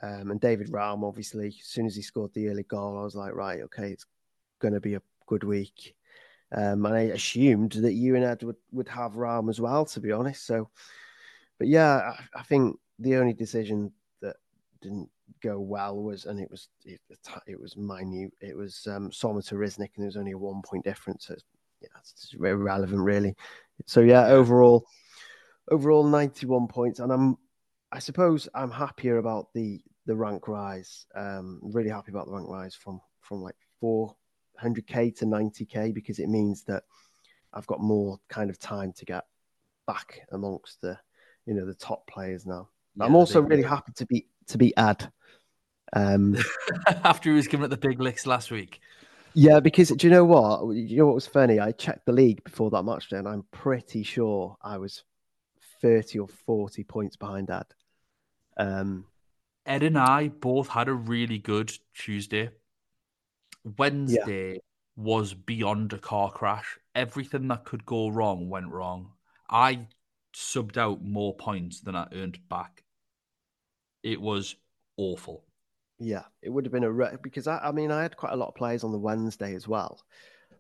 Um, 0.03 0.33
and 0.33 0.41
David 0.41 0.69
Raum, 0.73 1.05
obviously, 1.05 1.49
as 1.49 1.67
soon 1.67 1.87
as 1.87 1.95
he 1.95 2.03
scored 2.03 2.35
the 2.35 2.49
early 2.49 2.65
goal, 2.65 2.99
I 2.99 3.03
was 3.03 3.15
like, 3.15 3.35
right, 3.35 3.61
okay, 3.63 3.91
it's 3.91 4.07
going 4.59 4.75
to 4.75 4.81
be 4.81 4.95
a 4.95 5.03
good 5.27 5.45
week. 5.45 5.95
Um, 6.53 6.85
and 6.87 6.95
I 6.97 7.01
assumed 7.03 7.73
that 7.73 7.93
you 7.93 8.17
and 8.17 8.25
Ed 8.25 8.43
would, 8.43 8.57
would 8.73 8.89
have 8.89 9.17
Raum 9.17 9.49
as 9.49 9.61
well, 9.61 9.85
to 9.87 10.01
be 10.01 10.11
honest. 10.11 10.45
So, 10.45 10.69
but 11.59 11.69
yeah, 11.69 12.15
I, 12.35 12.41
I 12.41 12.43
think 12.43 12.77
the 12.99 13.17
only 13.17 13.33
decision 13.33 13.93
didn't 14.81 15.09
go 15.43 15.61
well 15.61 15.97
was, 15.97 16.27
and 16.27 16.41
it 16.41 16.51
was 16.51 16.69
it, 16.85 17.01
it 17.47 17.61
was 17.61 17.77
minute. 17.77 18.33
It 18.41 18.57
was 18.57 18.87
um, 18.91 19.13
Sommer 19.13 19.43
to 19.43 19.55
Riznyk, 19.55 19.91
and 19.95 20.03
there 20.03 20.07
was 20.07 20.17
only 20.17 20.33
a 20.33 20.39
one 20.39 20.63
point 20.63 20.85
difference. 20.85 21.27
So, 21.27 21.37
yeah, 21.81 21.89
it's 21.99 22.35
irrelevant, 22.35 23.01
really. 23.01 23.37
So 23.87 24.01
yeah, 24.01 24.27
overall, 24.27 24.85
overall 25.71 26.05
91 26.05 26.69
points, 26.69 27.01
and 27.01 27.13
I'm, 27.13 27.37
I 27.93 27.99
suppose, 27.99 28.49
I'm 28.55 28.71
happier 28.71 29.19
about 29.19 29.49
the 29.55 29.81
the 30.07 30.17
rank 30.17 30.49
rise. 30.49 31.07
Um, 31.15 31.61
really 31.63 31.91
happy 31.91 32.11
about 32.11 32.27
the 32.27 32.33
rank 32.33 32.49
rise 32.49 32.75
from 32.75 33.01
from 33.21 33.43
like 33.43 33.57
four 33.81 34.15
100k 34.63 35.17
to 35.17 35.25
90k 35.25 35.95
because 35.95 36.19
it 36.19 36.29
means 36.29 36.65
that 36.65 36.83
I've 37.53 37.67
got 37.67 37.81
more 37.81 38.19
kind 38.29 38.51
of 38.51 38.59
time 38.59 38.93
to 38.95 39.05
get 39.05 39.25
back 39.87 40.21
amongst 40.33 40.81
the 40.81 40.99
you 41.47 41.55
know 41.55 41.65
the 41.65 41.75
top 41.75 42.07
players 42.07 42.47
now. 42.47 42.69
Yeah, 42.97 43.05
I'm 43.05 43.15
also 43.15 43.41
really 43.41 43.63
happy 43.63 43.93
to 43.93 44.07
be 44.07 44.27
to 44.51 44.59
be 44.59 44.77
Ed. 44.77 45.11
Um, 45.93 46.37
After 47.05 47.31
he 47.31 47.37
was 47.37 47.49
given 47.49 47.65
it 47.65 47.69
the 47.69 47.77
big 47.77 48.01
licks 48.01 48.27
last 48.27 48.51
week. 48.51 48.81
Yeah, 49.35 49.61
because 49.61 49.91
do 49.91 50.07
you 50.07 50.13
know 50.13 50.25
what? 50.25 50.75
You 50.75 50.99
know 50.99 51.07
what 51.07 51.15
was 51.15 51.27
funny? 51.27 51.61
I 51.61 51.73
checked 51.73 52.07
the 52.07 52.13
league 52.13 52.43
before 52.43 52.71
that 52.71 52.83
match, 52.83 53.13
and 53.13 53.29
I'm 53.29 53.45
pretty 53.53 54.03
sure 54.03 54.57
I 54.63 54.79
was 54.79 55.05
30 55.83 56.19
or 56.19 56.29
40 56.29 56.85
points 56.85 57.17
behind 57.17 57.51
Ed. 57.51 57.67
Um, 58.57 59.05
Ed 59.67 59.83
and 59.83 59.99
I 59.99 60.29
both 60.29 60.69
had 60.69 60.89
a 60.89 60.93
really 60.93 61.39
good 61.39 61.73
Tuesday. 61.95 62.51
Wednesday 63.79 64.55
yeah. 64.55 64.59
was 64.97 65.35
beyond 65.35 65.93
a 65.93 65.99
car 65.99 66.31
crash. 66.31 66.79
Everything 66.95 67.49
that 67.49 67.65
could 67.65 67.87
go 67.87 68.09
wrong 68.09 68.49
went 68.49 68.69
wrong. 68.69 69.13
I 69.49 69.87
subbed 70.35 70.77
out 70.77 71.03
more 71.05 71.35
points 71.35 71.81
than 71.81 71.95
I 71.95 72.09
earned 72.13 72.39
back. 72.49 72.85
It 74.03 74.21
was 74.21 74.57
awful. 74.97 75.45
Yeah, 75.99 76.25
it 76.43 76.51
would 76.51 76.65
have 76.65 76.73
been 76.73 76.85
a 76.85 77.19
because 77.19 77.47
I, 77.47 77.59
I 77.59 77.73
mean 77.73 77.91
I 77.91 78.03
had 78.03 78.17
quite 78.17 78.33
a 78.33 78.37
lot 78.37 78.49
of 78.49 78.55
players 78.55 78.85
on 78.85 78.93
the 78.93 78.99
Wednesday 78.99 79.55
as 79.55 79.69
well, 79.69 80.01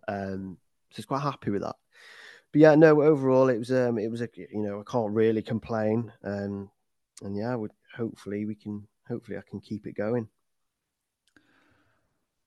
um, 0.07 0.59
so 0.91 0.97
I 0.97 0.99
was 0.99 1.07
quite 1.07 1.23
happy 1.23 1.51
with 1.51 1.63
that. 1.63 1.77
But 2.53 2.61
yeah, 2.61 2.75
no, 2.75 3.01
overall 3.03 3.49
it 3.49 3.59
was 3.59 3.73
um, 3.73 3.99
it 3.99 4.11
was 4.11 4.21
a 4.21 4.29
you 4.35 4.63
know 4.63 4.81
I 4.81 4.91
can't 4.91 5.15
really 5.15 5.43
complain, 5.43 6.13
um, 6.25 6.71
and 7.23 7.37
yeah, 7.37 7.55
would 7.55 7.73
hopefully 7.97 8.45
we 8.45 8.55
can 8.55 8.87
hopefully 9.09 9.39
I 9.39 9.43
can 9.49 9.61
keep 9.61 9.87
it 9.87 9.97
going. 9.97 10.29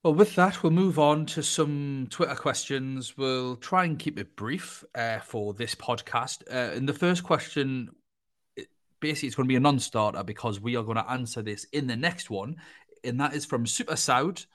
Well, 0.04 0.14
with 0.14 0.36
that, 0.36 0.62
we'll 0.62 0.74
move 0.74 1.00
on 1.00 1.26
to 1.28 1.42
some 1.42 2.08
Twitter 2.10 2.36
questions. 2.36 3.18
We'll 3.18 3.56
try 3.56 3.86
and 3.86 3.98
keep 3.98 4.20
it 4.20 4.36
brief 4.36 4.84
uh, 4.94 5.20
for 5.20 5.54
this 5.54 5.76
podcast. 5.76 6.44
Uh, 6.52 6.76
and 6.76 6.90
the 6.90 6.94
first 6.94 7.24
question, 7.24 7.90
basically, 9.04 9.28
it's 9.28 9.36
going 9.36 9.48
to 9.48 9.52
be 9.52 9.58
a 9.58 9.60
non 9.60 9.78
starter 9.78 10.24
because 10.24 10.60
we 10.60 10.76
are 10.76 10.84
going 10.84 10.98
to 10.98 11.12
answer 11.12 11.44
this 11.44 11.66
in 11.66 11.86
the 11.86 11.96
next 11.96 12.32
one 12.32 12.56
and 13.04 13.20
that 13.20 13.34
is 13.34 13.46
from 13.46 13.68
Super 13.68 13.94
Saud. 13.94 14.46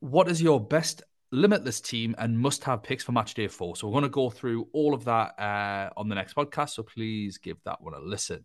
What 0.00 0.28
is 0.28 0.42
your 0.42 0.60
best 0.60 1.02
limitless 1.32 1.80
team 1.80 2.14
and 2.18 2.38
must 2.38 2.64
have 2.64 2.82
picks 2.82 3.04
for 3.04 3.12
match 3.12 3.34
day 3.34 3.48
four? 3.48 3.76
So 3.76 3.86
we're 3.86 3.94
going 3.94 4.04
to 4.04 4.10
go 4.10 4.30
through 4.30 4.68
all 4.72 4.94
of 4.94 5.04
that 5.04 5.38
uh, 5.38 5.90
on 5.96 6.08
the 6.08 6.14
next 6.14 6.36
podcast. 6.36 6.70
So 6.70 6.82
please 6.82 7.38
give 7.38 7.56
that 7.64 7.80
one 7.80 7.94
a 7.94 8.00
listen. 8.00 8.44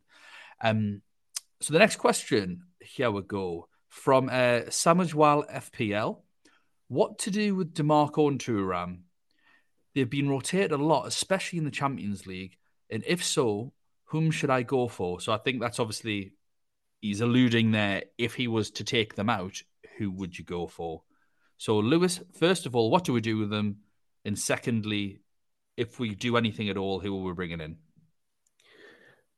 Um, 0.62 1.02
so 1.60 1.74
the 1.74 1.80
next 1.80 1.98
question, 1.98 2.64
here 2.80 3.12
we 3.12 3.22
go 3.22 3.68
from 3.90 4.30
uh, 4.30 4.64
Samajwal 4.70 5.52
FPL. 5.52 6.22
What 6.88 7.20
to 7.20 7.32
do 7.32 7.56
with 7.56 7.74
Dimarco 7.74 8.28
and 8.30 8.40
Thuram? 8.40 9.02
They've 9.94 10.10
been 10.10 10.30
rotated 10.30 10.72
a 10.72 10.78
lot, 10.78 11.08
especially 11.08 11.60
in 11.60 11.66
the 11.66 11.72
Champions 11.72 12.26
League. 12.26 12.58
And 12.90 13.04
if 13.06 13.24
so, 13.24 13.74
whom 14.12 14.30
should 14.30 14.50
I 14.50 14.62
go 14.62 14.90
for? 14.90 15.22
So 15.22 15.32
I 15.32 15.38
think 15.38 15.62
that's 15.62 15.80
obviously 15.80 16.34
he's 17.00 17.22
alluding 17.22 17.72
there 17.72 18.04
if 18.18 18.36
he 18.36 18.50
was 18.50 18.70
to 18.72 18.84
take 18.84 19.16
them 19.16 19.30
out, 19.30 19.62
who 19.98 20.12
would 20.12 20.38
you 20.38 20.44
go 20.44 20.68
for? 20.68 21.04
So, 21.58 21.78
Louis, 21.80 22.20
first 22.38 22.66
of 22.66 22.76
all, 22.76 22.92
what 22.92 23.06
do 23.06 23.14
we 23.14 23.22
do 23.22 23.38
with 23.38 23.50
them? 23.50 23.78
And 24.26 24.38
secondly, 24.38 25.22
if 25.78 25.98
we 25.98 26.14
do 26.14 26.36
anything 26.36 26.68
at 26.68 26.76
all, 26.76 27.00
who 27.00 27.18
are 27.18 27.24
we 27.24 27.32
bringing 27.32 27.62
in? 27.62 27.78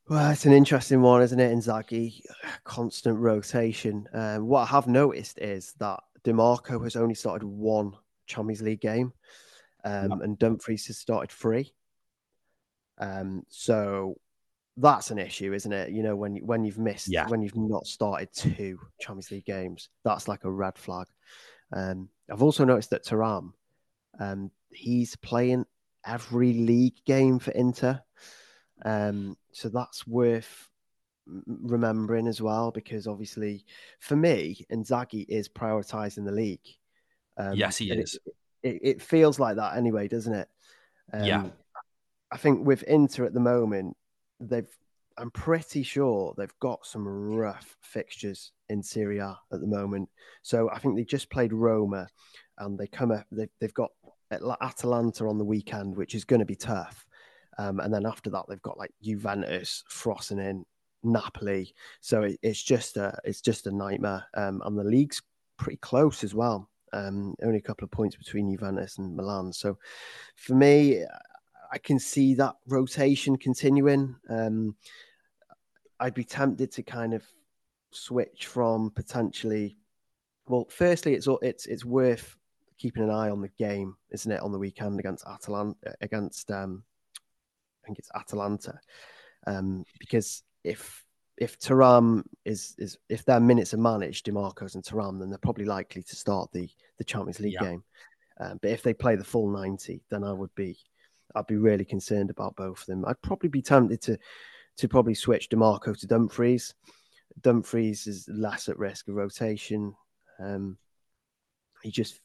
Well, 0.10 0.32
it's 0.32 0.48
an 0.48 0.54
interesting 0.54 1.04
one, 1.04 1.22
isn't 1.22 1.40
it? 1.40 1.56
Inzaghi, 1.56 2.22
constant 2.64 3.20
rotation. 3.20 4.08
Um, 4.12 4.48
what 4.48 4.62
I 4.62 4.66
have 4.66 4.88
noticed 4.88 5.38
is 5.38 5.74
that 5.80 6.00
Dimarco 6.24 6.84
has 6.84 6.96
only 6.96 7.14
started 7.14 7.46
one 7.46 7.92
Champions 8.26 8.64
League 8.64 8.82
game, 8.82 9.14
um, 9.86 10.10
yep. 10.10 10.22
and 10.24 10.40
Dumfries 10.40 10.88
has 10.88 10.98
started 10.98 11.32
three. 11.32 11.72
Um, 12.98 13.44
so 13.50 14.18
that's 14.78 15.12
an 15.12 15.20
issue, 15.20 15.54
isn't 15.54 15.72
it? 15.72 15.92
You 15.92 16.04
know, 16.04 16.16
when 16.16 16.38
when 16.38 16.64
you've 16.64 16.80
missed, 16.80 17.10
yeah. 17.10 17.28
when 17.28 17.42
you've 17.42 17.56
not 17.56 17.86
started 17.86 18.30
two 18.34 18.80
Champions 19.00 19.32
League 19.32 19.46
games, 19.46 19.90
that's 20.04 20.28
like 20.28 20.44
a 20.44 20.52
red 20.52 20.78
flag. 20.78 21.08
Um, 21.72 22.10
I've 22.32 22.44
also 22.44 22.66
noticed 22.66 22.92
that 22.92 23.06
Thuram, 23.06 23.54
um, 24.20 24.52
he's 24.72 25.16
playing 25.18 25.66
every 26.06 26.54
league 26.54 27.04
game 27.06 27.40
for 27.40 27.52
Inter, 27.52 28.02
um, 28.84 29.38
so 29.52 29.70
that's 29.70 30.08
worth 30.08 30.70
remembering 31.26 32.28
as 32.28 32.42
well 32.42 32.72
because 32.72 33.08
obviously, 33.08 33.66
for 34.00 34.16
me, 34.16 34.66
Inzaghi 34.72 35.26
is 35.30 35.48
prioritising 35.48 36.26
the 36.26 36.32
league. 36.32 36.68
Um, 37.38 37.54
yes, 37.54 37.78
he 37.78 37.92
is. 37.92 38.20
It, 38.26 38.34
it, 38.64 38.80
it, 38.84 39.02
feels 39.02 39.40
like 39.40 39.58
that 39.58 39.78
anyway, 39.78 40.08
doesn't 40.08 40.34
it? 40.34 40.50
yeah. 41.14 41.40
Um, 41.40 41.54
I 42.32 42.38
think 42.38 42.66
with 42.66 42.82
Inter 42.84 43.26
at 43.26 43.34
the 43.34 43.40
moment, 43.40 43.96
they've 44.50 44.70
I'm 45.18 45.32
pretty 45.32 45.84
sure 45.84 46.34
they've 46.38 46.60
got 46.60 46.86
some 46.86 47.08
rough 47.08 47.78
fixtures 47.82 48.52
in 48.70 48.82
Serie 48.82 49.22
at 49.22 49.38
the 49.52 49.68
moment. 49.68 50.10
So 50.42 50.70
I 50.72 50.80
think 50.80 50.96
they 50.96 51.04
just 51.04 51.30
played 51.30 51.54
Roma, 51.54 52.08
and 52.58 52.78
they 52.78 52.88
come 52.88 53.12
up. 53.12 53.26
They've, 53.32 53.50
they've 53.60 53.74
got 53.74 53.92
Atalanta 54.32 55.28
on 55.28 55.38
the 55.38 55.46
weekend, 55.46 55.96
which 55.96 56.16
is 56.16 56.26
going 56.26 56.40
to 56.40 56.46
be 56.46 56.56
tough. 56.56 57.06
Um, 57.60 57.80
and 57.80 57.94
then 57.94 58.06
after 58.06 58.30
that, 58.32 58.46
they've 58.50 58.62
got 58.62 58.80
like 58.80 58.92
Juventus, 59.02 59.84
Frosinone, 59.90 60.64
Napoli. 61.04 61.74
So 62.02 62.24
it, 62.24 62.40
it's 62.42 62.64
just 62.64 62.98
a 62.98 63.18
it's 63.24 63.42
just 63.42 63.68
a 63.68 63.72
nightmare. 63.72 64.26
Um, 64.36 64.62
and 64.66 64.78
the 64.78 64.84
league's 64.84 65.22
pretty 65.58 65.78
close 65.78 66.24
as 66.24 66.34
well. 66.34 66.70
Um, 66.92 67.36
only 67.44 67.58
a 67.58 67.62
couple 67.62 67.86
of 67.86 67.92
points 67.92 68.16
between 68.16 68.52
Juventus 68.52 68.98
and 68.98 69.16
Milan. 69.16 69.52
So 69.54 69.78
for 70.36 70.56
me, 70.56 71.04
I 71.74 71.80
can 71.80 71.98
see 71.98 72.36
that 72.36 72.56
rotation 72.68 73.36
continuing. 73.36 74.16
Um, 74.30 74.76
I'd 76.00 76.14
be 76.14 76.24
tempted 76.24 76.72
to 76.74 76.84
kind 76.84 77.16
of 77.16 77.24
switch 77.90 78.46
from 78.46 78.92
potentially. 78.92 79.78
Well, 80.48 80.68
firstly, 80.70 81.16
it's 81.16 81.28
it's 81.42 81.66
it's 81.66 81.84
worth 81.84 82.38
keeping 82.78 83.04
an 83.04 83.10
eye 83.10 83.32
on 83.32 83.42
the 83.42 83.50
game, 83.58 83.96
isn't 84.12 84.32
it, 84.32 84.42
on 84.42 84.52
the 84.52 84.60
weekend 84.60 85.00
against 85.00 85.26
Atalanta 85.26 85.76
against 86.00 86.52
um, 86.52 86.84
I 87.84 87.88
think 87.88 87.98
it's 87.98 88.12
Atalanta, 88.14 88.80
um, 89.48 89.84
because 90.00 90.44
if 90.64 91.04
if 91.38 91.60
Thuram 91.60 92.24
is 92.46 92.76
is 92.78 93.00
if 93.10 93.26
their 93.26 93.40
minutes 93.40 93.74
are 93.74 93.78
managed, 93.78 94.28
Dimarcos 94.28 94.76
and 94.76 94.84
Thuram, 94.84 95.20
then 95.20 95.30
they're 95.30 95.40
probably 95.40 95.66
likely 95.66 96.04
to 96.04 96.16
start 96.16 96.52
the 96.52 96.70
the 97.00 97.04
Champions 97.04 97.40
League 97.40 97.54
yeah. 97.54 97.70
game. 97.70 97.84
Um, 98.40 98.60
but 98.62 98.70
if 98.70 98.84
they 98.84 98.94
play 98.94 99.16
the 99.16 99.24
full 99.24 99.50
ninety, 99.50 100.04
then 100.12 100.24
I 100.24 100.34
would 100.34 100.54
be 100.54 100.78
I'd 101.36 101.48
be 101.48 101.58
really 101.58 101.86
concerned 101.86 102.30
about 102.30 102.56
both 102.56 102.82
of 102.82 102.86
them. 102.86 103.06
I'd 103.06 103.22
probably 103.22 103.50
be 103.50 103.62
tempted 103.62 104.02
to 104.04 104.18
to 104.78 104.88
probably 104.88 105.14
switch 105.14 105.50
Dimarco 105.50 105.98
to 106.00 106.08
Dumfries. 106.08 106.74
Dumfries 107.42 108.08
is 108.08 108.28
less 108.28 108.70
at 108.70 108.78
risk 108.80 109.08
of 109.08 109.16
rotation. 109.16 109.96
Um, 110.40 110.78
he 111.84 111.92
just 111.92 112.20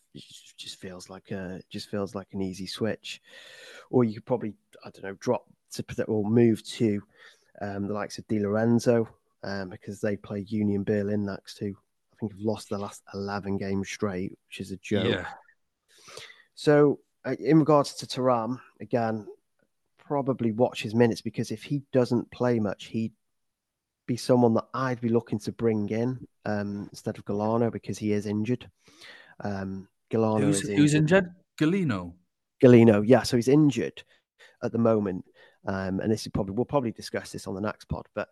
just 0.57 0.81
feels 0.81 1.11
like 1.11 1.31
a 1.31 1.61
just 1.71 1.91
feels 1.91 2.15
like 2.15 2.29
an 2.33 2.43
easy 2.43 2.67
switch, 2.67 3.21
or 3.91 4.05
you 4.05 4.15
could 4.15 4.27
probably 4.27 4.55
I 4.85 4.91
don't 4.91 5.05
know 5.05 5.17
drop 5.21 5.45
to 5.73 6.05
or 6.05 6.25
move 6.25 6.65
to 6.65 7.03
um, 7.61 7.87
the 7.87 7.95
likes 7.95 8.19
of 8.19 8.27
Di 8.29 8.41
Lorenzo 8.41 9.09
um, 9.43 9.69
because 9.69 10.01
they 10.01 10.17
play 10.17 10.45
Union 10.49 10.85
Berlin 10.85 11.25
next 11.25 11.57
to. 11.59 11.67
I 11.67 12.17
think 12.19 12.33
have 12.33 12.41
lost 12.41 12.69
the 12.69 12.79
last 12.79 13.03
eleven 13.15 13.59
games 13.59 13.89
straight, 13.89 14.33
which 14.49 14.61
is 14.61 14.73
a 14.73 14.77
joke. 14.79 15.07
Yeah. 15.07 15.27
So 16.55 16.99
in 17.39 17.59
regards 17.59 17.95
to 17.95 18.07
Thuram, 18.07 18.61
again, 18.81 19.27
probably 19.99 20.53
watch 20.53 20.83
his 20.83 20.95
minutes 20.95 21.21
because 21.21 21.51
if 21.51 21.63
he 21.63 21.83
doesn't 21.93 22.31
play 22.31 22.59
much, 22.59 22.87
he'd 22.87 23.13
be 24.07 24.17
someone 24.17 24.55
that 24.55 24.67
I'd 24.73 25.01
be 25.01 25.11
looking 25.11 25.39
to 25.41 25.53
bring 25.53 25.89
in 25.91 26.27
um, 26.47 26.89
instead 26.91 27.19
of 27.19 27.25
Galeno 27.25 27.71
because 27.71 27.99
he 27.99 28.13
is 28.13 28.27
injured. 28.27 28.69
Um, 29.41 29.89
Galeno 30.11 30.41
who's, 30.41 30.63
is 30.63 30.69
injured. 30.71 30.79
who's 30.79 30.95
injured? 30.95 31.35
Galeno. 31.61 32.15
Galeno, 32.63 33.05
yeah. 33.07 33.23
So 33.23 33.37
he's 33.37 33.49
injured 33.49 34.03
at 34.63 34.73
the 34.73 34.79
moment, 34.79 35.25
um, 35.67 36.01
and 36.01 36.11
this 36.11 36.23
is 36.23 36.33
probably 36.33 36.55
we'll 36.55 36.65
probably 36.65 36.91
discuss 36.91 37.31
this 37.31 37.47
on 37.47 37.55
the 37.55 37.61
next 37.61 37.85
pod. 37.85 38.07
But 38.15 38.29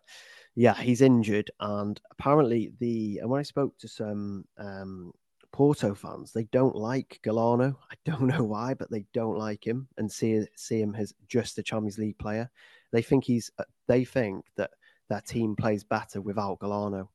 yeah, 0.55 0.73
he's 0.73 1.01
injured, 1.01 1.51
and 1.59 2.01
apparently 2.11 2.73
the 2.79 3.19
and 3.19 3.29
when 3.29 3.39
I 3.39 3.43
spoke 3.43 3.77
to 3.77 3.87
some 3.87 4.45
um, 4.57 5.13
Porto 5.51 5.95
fans, 5.95 6.33
they 6.33 6.45
don't 6.45 6.75
like 6.75 7.19
Galeno. 7.23 7.75
I 7.91 7.95
don't 8.05 8.27
know 8.27 8.43
why, 8.43 8.73
but 8.73 8.91
they 8.91 9.05
don't 9.13 9.37
like 9.37 9.65
him 9.65 9.87
and 9.97 10.11
see 10.11 10.45
see 10.55 10.81
him 10.81 10.95
as 10.95 11.13
just 11.27 11.57
a 11.57 11.63
Champions 11.63 11.97
League 11.97 12.17
player. 12.17 12.49
They 12.91 13.01
think 13.01 13.23
he's 13.23 13.51
uh, 13.57 13.63
they 13.87 14.05
think 14.05 14.45
that 14.55 14.71
their 15.09 15.21
team 15.21 15.55
plays 15.55 15.83
better 15.83 16.21
without 16.21 16.59
Galeno, 16.59 17.07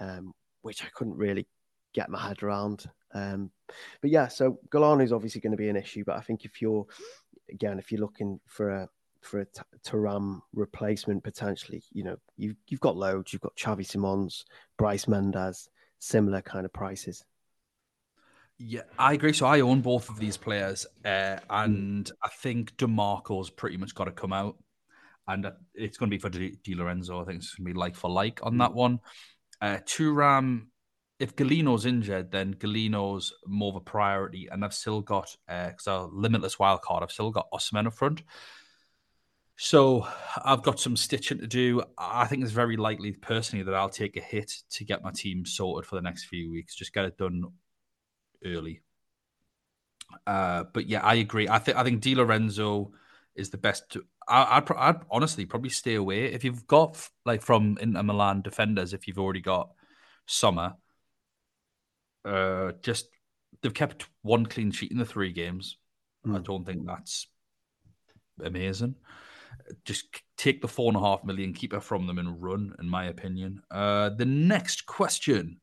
um, 0.00 0.34
which 0.62 0.82
I 0.84 0.88
couldn't 0.94 1.16
really 1.16 1.46
get 1.94 2.10
my 2.10 2.20
head 2.20 2.42
around. 2.42 2.88
Um, 3.14 3.50
but 4.00 4.10
yeah, 4.10 4.28
so 4.28 4.58
Galeno 4.70 5.02
is 5.02 5.12
obviously 5.12 5.40
going 5.40 5.52
to 5.52 5.56
be 5.56 5.68
an 5.68 5.76
issue. 5.76 6.04
But 6.04 6.16
I 6.16 6.20
think 6.20 6.44
if 6.44 6.60
you're 6.60 6.86
again, 7.50 7.78
if 7.78 7.90
you're 7.90 8.00
looking 8.00 8.40
for 8.46 8.70
a 8.70 8.88
for 9.20 9.40
a 9.40 9.46
Thuram 9.86 10.40
replacement 10.52 11.24
potentially, 11.24 11.82
you 11.92 12.04
know, 12.04 12.16
you've 12.36 12.56
you've 12.68 12.80
got 12.80 12.96
loads. 12.96 13.32
You've 13.32 13.42
got 13.42 13.56
Xavi 13.56 13.86
Simons, 13.86 14.44
Brais 14.78 15.06
Méndez, 15.06 15.68
similar 15.98 16.42
kind 16.42 16.66
of 16.66 16.72
prices. 16.72 17.24
Yeah, 18.58 18.82
I 18.98 19.14
agree. 19.14 19.32
So 19.32 19.46
I 19.46 19.60
own 19.60 19.80
both 19.80 20.08
of 20.08 20.18
these 20.18 20.36
players, 20.36 20.86
uh, 21.04 21.38
and 21.50 22.04
mm. 22.04 22.12
I 22.22 22.28
think 22.40 22.76
Dimarco's 22.76 23.50
pretty 23.50 23.76
much 23.76 23.94
got 23.94 24.04
to 24.04 24.12
come 24.12 24.32
out, 24.32 24.56
and 25.26 25.50
it's 25.74 25.98
going 25.98 26.08
to 26.10 26.16
be 26.16 26.20
for 26.20 26.28
Di, 26.28 26.56
Di 26.62 26.74
Lorenzo. 26.74 27.20
I 27.20 27.24
think 27.24 27.38
it's 27.38 27.54
going 27.54 27.66
to 27.66 27.74
be 27.74 27.78
like 27.78 27.96
for 27.96 28.10
like 28.10 28.40
on 28.44 28.58
that 28.58 28.72
one. 28.72 29.00
Uh, 29.60 29.78
Thuram, 29.86 30.66
if 31.18 31.34
Galeno's 31.34 31.84
injured, 31.84 32.30
then 32.30 32.52
Galeno's 32.52 33.32
more 33.46 33.70
of 33.70 33.76
a 33.76 33.80
priority, 33.80 34.48
and 34.50 34.64
I've 34.64 34.74
still 34.74 35.00
got 35.00 35.34
because 35.48 35.86
uh, 35.88 36.06
limitless 36.06 36.58
wild 36.58 36.82
card. 36.82 37.02
I've 37.02 37.12
still 37.12 37.32
got 37.32 37.50
Osimhen 37.52 37.88
up 37.88 37.94
front. 37.94 38.22
So 39.56 40.06
I've 40.44 40.62
got 40.62 40.80
some 40.80 40.96
stitching 40.96 41.38
to 41.38 41.46
do. 41.46 41.82
I 41.96 42.26
think 42.26 42.42
it's 42.42 42.52
very 42.52 42.76
likely, 42.76 43.12
personally, 43.12 43.64
that 43.64 43.74
I'll 43.74 43.88
take 43.88 44.16
a 44.16 44.20
hit 44.20 44.52
to 44.70 44.84
get 44.84 45.02
my 45.02 45.12
team 45.12 45.46
sorted 45.46 45.88
for 45.88 45.94
the 45.94 46.02
next 46.02 46.24
few 46.24 46.50
weeks. 46.50 46.74
Just 46.74 46.92
get 46.92 47.04
it 47.04 47.16
done 47.16 47.44
early. 48.44 48.82
Uh, 50.26 50.64
but 50.72 50.88
yeah, 50.88 51.00
I 51.00 51.14
agree. 51.14 51.48
I 51.48 51.58
think 51.58 51.76
I 51.76 51.84
think 51.84 52.00
Di 52.00 52.14
Lorenzo 52.14 52.92
is 53.34 53.50
the 53.50 53.58
best. 53.58 53.90
To, 53.90 54.04
I, 54.28 54.60
would 54.60 54.76
I'd 54.76 55.00
honestly 55.10 55.44
probably 55.44 55.70
stay 55.70 55.94
away 55.94 56.26
if 56.26 56.44
you've 56.44 56.66
got 56.66 57.08
like 57.24 57.42
from 57.42 57.78
Inter 57.80 58.02
Milan 58.02 58.42
defenders. 58.42 58.92
If 58.92 59.08
you've 59.08 59.18
already 59.18 59.40
got 59.40 59.70
Sommer, 60.26 60.74
uh, 62.24 62.72
just 62.82 63.08
they've 63.62 63.74
kept 63.74 64.06
one 64.22 64.46
clean 64.46 64.70
sheet 64.70 64.92
in 64.92 64.98
the 64.98 65.04
three 65.04 65.32
games. 65.32 65.76
Mm. 66.26 66.36
I 66.36 66.40
don't 66.40 66.64
think 66.64 66.86
that's 66.86 67.26
amazing 68.42 68.94
just 69.84 70.06
take 70.36 70.60
the 70.60 70.68
four 70.68 70.88
and 70.88 70.96
a 70.96 71.00
half 71.00 71.24
million, 71.24 71.52
keep 71.52 71.72
it 71.72 71.82
from 71.82 72.06
them, 72.06 72.18
and 72.18 72.42
run. 72.42 72.74
In 72.78 72.88
my 72.88 73.06
opinion. 73.06 73.62
Uh, 73.70 74.10
the 74.10 74.24
next 74.24 74.86
question. 74.86 75.60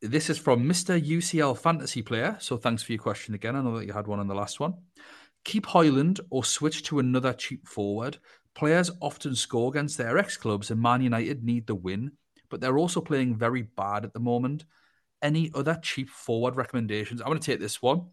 This 0.00 0.30
is 0.30 0.38
from 0.38 0.62
Mr. 0.62 1.00
UCL 1.04 1.58
Fantasy 1.58 2.02
Player. 2.02 2.36
So 2.38 2.56
thanks 2.56 2.84
for 2.84 2.92
your 2.92 3.02
question 3.02 3.34
again. 3.34 3.56
I 3.56 3.62
know 3.62 3.76
that 3.76 3.86
you 3.86 3.92
had 3.92 4.06
one 4.06 4.20
on 4.20 4.28
the 4.28 4.34
last 4.34 4.60
one. 4.60 4.74
Keep 5.44 5.66
Hojlund 5.66 6.20
or 6.30 6.44
switch 6.44 6.84
to 6.84 7.00
another 7.00 7.32
cheap 7.32 7.66
forward. 7.66 8.18
Players 8.54 8.92
often 9.00 9.34
score 9.34 9.70
against 9.70 9.98
their 9.98 10.16
ex 10.16 10.36
clubs, 10.36 10.70
and 10.70 10.80
Man 10.80 11.02
United 11.02 11.42
need 11.42 11.66
the 11.66 11.74
win, 11.74 12.12
but 12.48 12.60
they're 12.60 12.78
also 12.78 13.00
playing 13.00 13.34
very 13.34 13.62
bad 13.62 14.04
at 14.04 14.12
the 14.12 14.20
moment. 14.20 14.66
Any 15.20 15.50
other 15.52 15.76
cheap 15.82 16.10
forward 16.10 16.54
recommendations? 16.54 17.20
I'm 17.20 17.26
going 17.26 17.40
to 17.40 17.44
take 17.44 17.58
this 17.58 17.82
one 17.82 18.06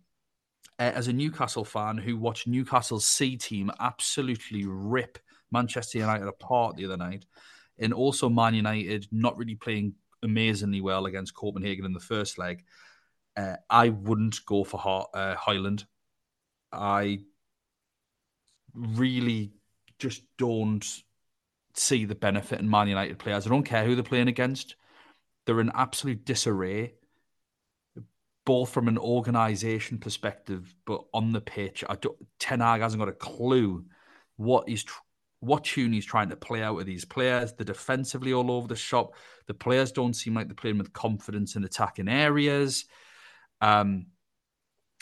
uh, 0.79 0.91
as 0.95 1.07
a 1.07 1.13
Newcastle 1.13 1.65
fan 1.65 1.99
who 1.99 2.17
watched 2.17 2.47
Newcastle's 2.47 3.05
C 3.05 3.37
team 3.37 3.69
absolutely 3.79 4.65
rip 4.65 5.19
Manchester 5.51 5.99
United 5.99 6.27
apart 6.27 6.77
the 6.77 6.85
other 6.85 6.97
night, 6.97 7.25
and 7.77 7.93
also 7.93 8.27
Man 8.27 8.55
United 8.55 9.05
not 9.11 9.37
really 9.37 9.55
playing 9.55 9.93
amazingly 10.25 10.81
well 10.81 11.05
against 11.05 11.35
Copenhagen 11.35 11.85
in 11.85 11.93
the 11.93 11.99
first 11.99 12.37
leg, 12.37 12.63
uh, 13.37 13.55
I 13.69 13.89
wouldn't 13.89 14.45
go 14.45 14.63
for 14.63 15.07
uh, 15.13 15.35
Hojlund. 15.35 15.85
I 16.71 17.19
really 18.73 19.53
just 19.99 20.23
don't 20.37 20.85
see 21.73 22.05
the 22.05 22.15
benefit 22.15 22.59
in 22.59 22.69
Man 22.69 22.87
United 22.87 23.19
players. 23.19 23.45
I 23.45 23.49
don't 23.49 23.63
care 23.63 23.85
who 23.85 23.95
they're 23.95 24.03
playing 24.03 24.27
against. 24.27 24.75
They're 25.45 25.61
in 25.61 25.71
absolute 25.73 26.25
disarray 26.25 26.93
both 28.45 28.69
from 28.69 28.87
an 28.87 28.97
organisation 28.97 29.97
perspective, 29.97 30.73
but 30.85 31.03
on 31.13 31.31
the 31.31 31.41
pitch, 31.41 31.83
I 31.89 31.95
don't, 31.95 32.15
Ten 32.39 32.59
Hag 32.59 32.81
hasn't 32.81 32.99
got 32.99 33.09
a 33.09 33.13
clue 33.13 33.85
what 34.37 34.69
he's 34.69 34.83
tr- 34.83 35.01
what 35.39 35.63
tune 35.63 35.93
he's 35.93 36.05
trying 36.05 36.29
to 36.29 36.35
play 36.35 36.63
out 36.63 36.75
with 36.75 36.87
these 36.87 37.05
players. 37.05 37.53
They're 37.53 37.65
defensively 37.65 38.33
all 38.33 38.51
over 38.51 38.67
the 38.67 38.75
shop. 38.75 39.13
The 39.47 39.53
players 39.53 39.91
don't 39.91 40.15
seem 40.15 40.33
like 40.33 40.47
they're 40.47 40.55
playing 40.55 40.77
with 40.77 40.93
confidence 40.93 41.55
in 41.55 41.63
attacking 41.63 42.07
areas. 42.07 42.85
Um, 43.61 44.07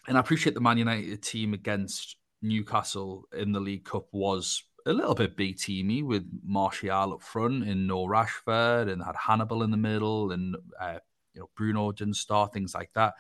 and 0.08 0.18
I 0.18 0.20
appreciate 0.20 0.54
the 0.54 0.62
Man 0.62 0.78
United 0.78 1.22
team 1.22 1.54
against 1.54 2.18
Newcastle 2.42 3.26
in 3.36 3.52
the 3.52 3.60
League 3.60 3.86
Cup 3.86 4.08
was 4.12 4.64
a 4.86 4.92
little 4.92 5.16
bit 5.16 5.38
B 5.38 5.54
teamy 5.54 6.04
with 6.04 6.30
Martial 6.44 7.14
up 7.14 7.22
front 7.22 7.64
and 7.64 7.88
no 7.88 8.06
Rashford 8.06 8.92
and 8.92 9.02
had 9.02 9.16
Hannibal 9.16 9.64
in 9.64 9.72
the 9.72 9.78
middle 9.78 10.32
and 10.32 10.58
uh, 10.80 11.00
you 11.34 11.42
know, 11.42 11.50
Bruno 11.56 11.92
didn't 11.94 12.16
start, 12.16 12.54
things 12.54 12.76
like 12.76 12.92
that. 12.96 13.14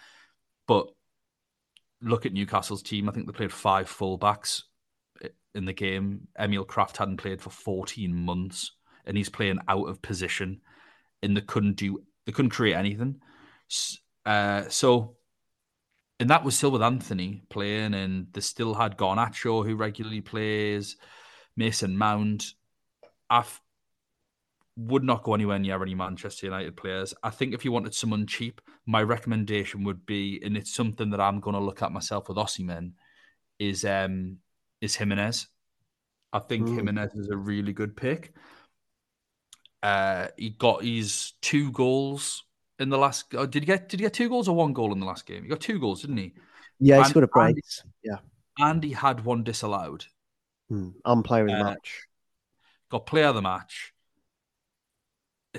But 0.67 0.87
look 2.01 2.25
at 2.25 2.33
Newcastle's 2.33 2.83
team. 2.83 3.07
I 3.07 3.13
think 3.13 3.27
they 3.27 3.33
played 3.33 3.53
five 3.53 3.87
fullbacks 3.89 4.63
in 5.55 5.65
the 5.65 5.73
game. 5.73 6.27
Emil 6.39 6.65
Krafth 6.65 6.97
hadn't 6.97 7.17
played 7.17 7.41
for 7.41 7.49
14 7.49 8.13
months 8.13 8.71
and 9.05 9.17
he's 9.17 9.29
playing 9.29 9.59
out 9.67 9.87
of 9.87 10.01
position 10.01 10.61
and 11.21 11.35
they 11.35 11.41
couldn't 11.41 11.75
do, 11.75 12.03
they 12.25 12.31
couldn't 12.31 12.51
create 12.51 12.75
anything. 12.75 13.21
Uh, 14.25 14.63
so, 14.69 15.15
and 16.19 16.29
that 16.29 16.43
was 16.43 16.55
still 16.55 16.71
with 16.71 16.83
Antony 16.83 17.43
playing, 17.49 17.93
and 17.93 18.27
they 18.33 18.41
still 18.41 18.73
had 18.73 18.97
Garnacho 18.97 19.65
who 19.65 19.75
regularly 19.75 20.21
plays, 20.21 20.95
Mason 21.57 21.97
Mount. 21.97 22.53
I've 23.29 23.59
would 24.75 25.03
not 25.03 25.23
go 25.23 25.35
anywhere 25.35 25.59
near 25.59 25.81
any 25.81 25.93
Manchester 25.93 26.47
United 26.47 26.75
players. 26.75 27.13
I 27.21 27.29
think 27.29 27.53
if 27.53 27.63
you 27.63 27.71
wanted 27.71 27.93
someone 27.93 28.25
cheap, 28.25 28.59
my 28.87 29.03
recommendation 29.03 29.83
would 29.83 30.03
be, 30.05 30.41
and 30.43 30.57
it's 30.57 30.73
something 30.73 31.11
that 31.11 31.21
I'm 31.21 31.39
going 31.39 31.55
to 31.55 31.61
look 31.61 31.83
at 31.83 31.91
myself 31.91 32.27
with 32.27 32.37
Osimhen, 32.37 32.93
is 33.59 33.85
um 33.85 34.37
is 34.83 34.95
Giménez. 34.97 35.47
I 36.31 36.39
think 36.39 36.67
Ooh. 36.67 36.77
Giménez 36.77 37.17
is 37.17 37.29
a 37.29 37.37
really 37.37 37.73
good 37.73 37.95
pick. 37.95 38.33
Uh, 39.81 40.27
he 40.37 40.51
got 40.51 40.83
his 40.83 41.33
two 41.41 41.71
goals 41.71 42.43
in 42.79 42.89
the 42.89 42.97
last. 42.97 43.25
Oh, 43.33 43.45
did 43.45 43.63
he 43.63 43.67
get? 43.67 43.89
Did 43.89 43.99
he 43.99 44.05
get 44.05 44.13
two 44.13 44.29
goals 44.29 44.47
or 44.47 44.55
one 44.55 44.73
goal 44.73 44.93
in 44.93 44.99
the 44.99 45.05
last 45.05 45.25
game? 45.25 45.43
He 45.43 45.49
got 45.49 45.59
two 45.59 45.79
goals, 45.79 46.01
didn't 46.01 46.17
he? 46.17 46.33
Yeah, 46.79 47.03
he's 47.03 47.13
got 47.13 47.23
a 47.23 47.27
brace. 47.27 47.83
Yeah, 48.03 48.17
and 48.57 48.83
he 48.83 48.91
had 48.91 49.25
one 49.25 49.43
disallowed. 49.43 50.05
Hmm. 50.69 50.89
I'm 51.03 51.23
player 51.23 51.43
of 51.43 51.49
the 51.49 51.59
uh, 51.59 51.63
match. 51.63 52.07
Got 52.89 53.05
player 53.05 53.27
of 53.27 53.35
the 53.35 53.41
match 53.41 53.93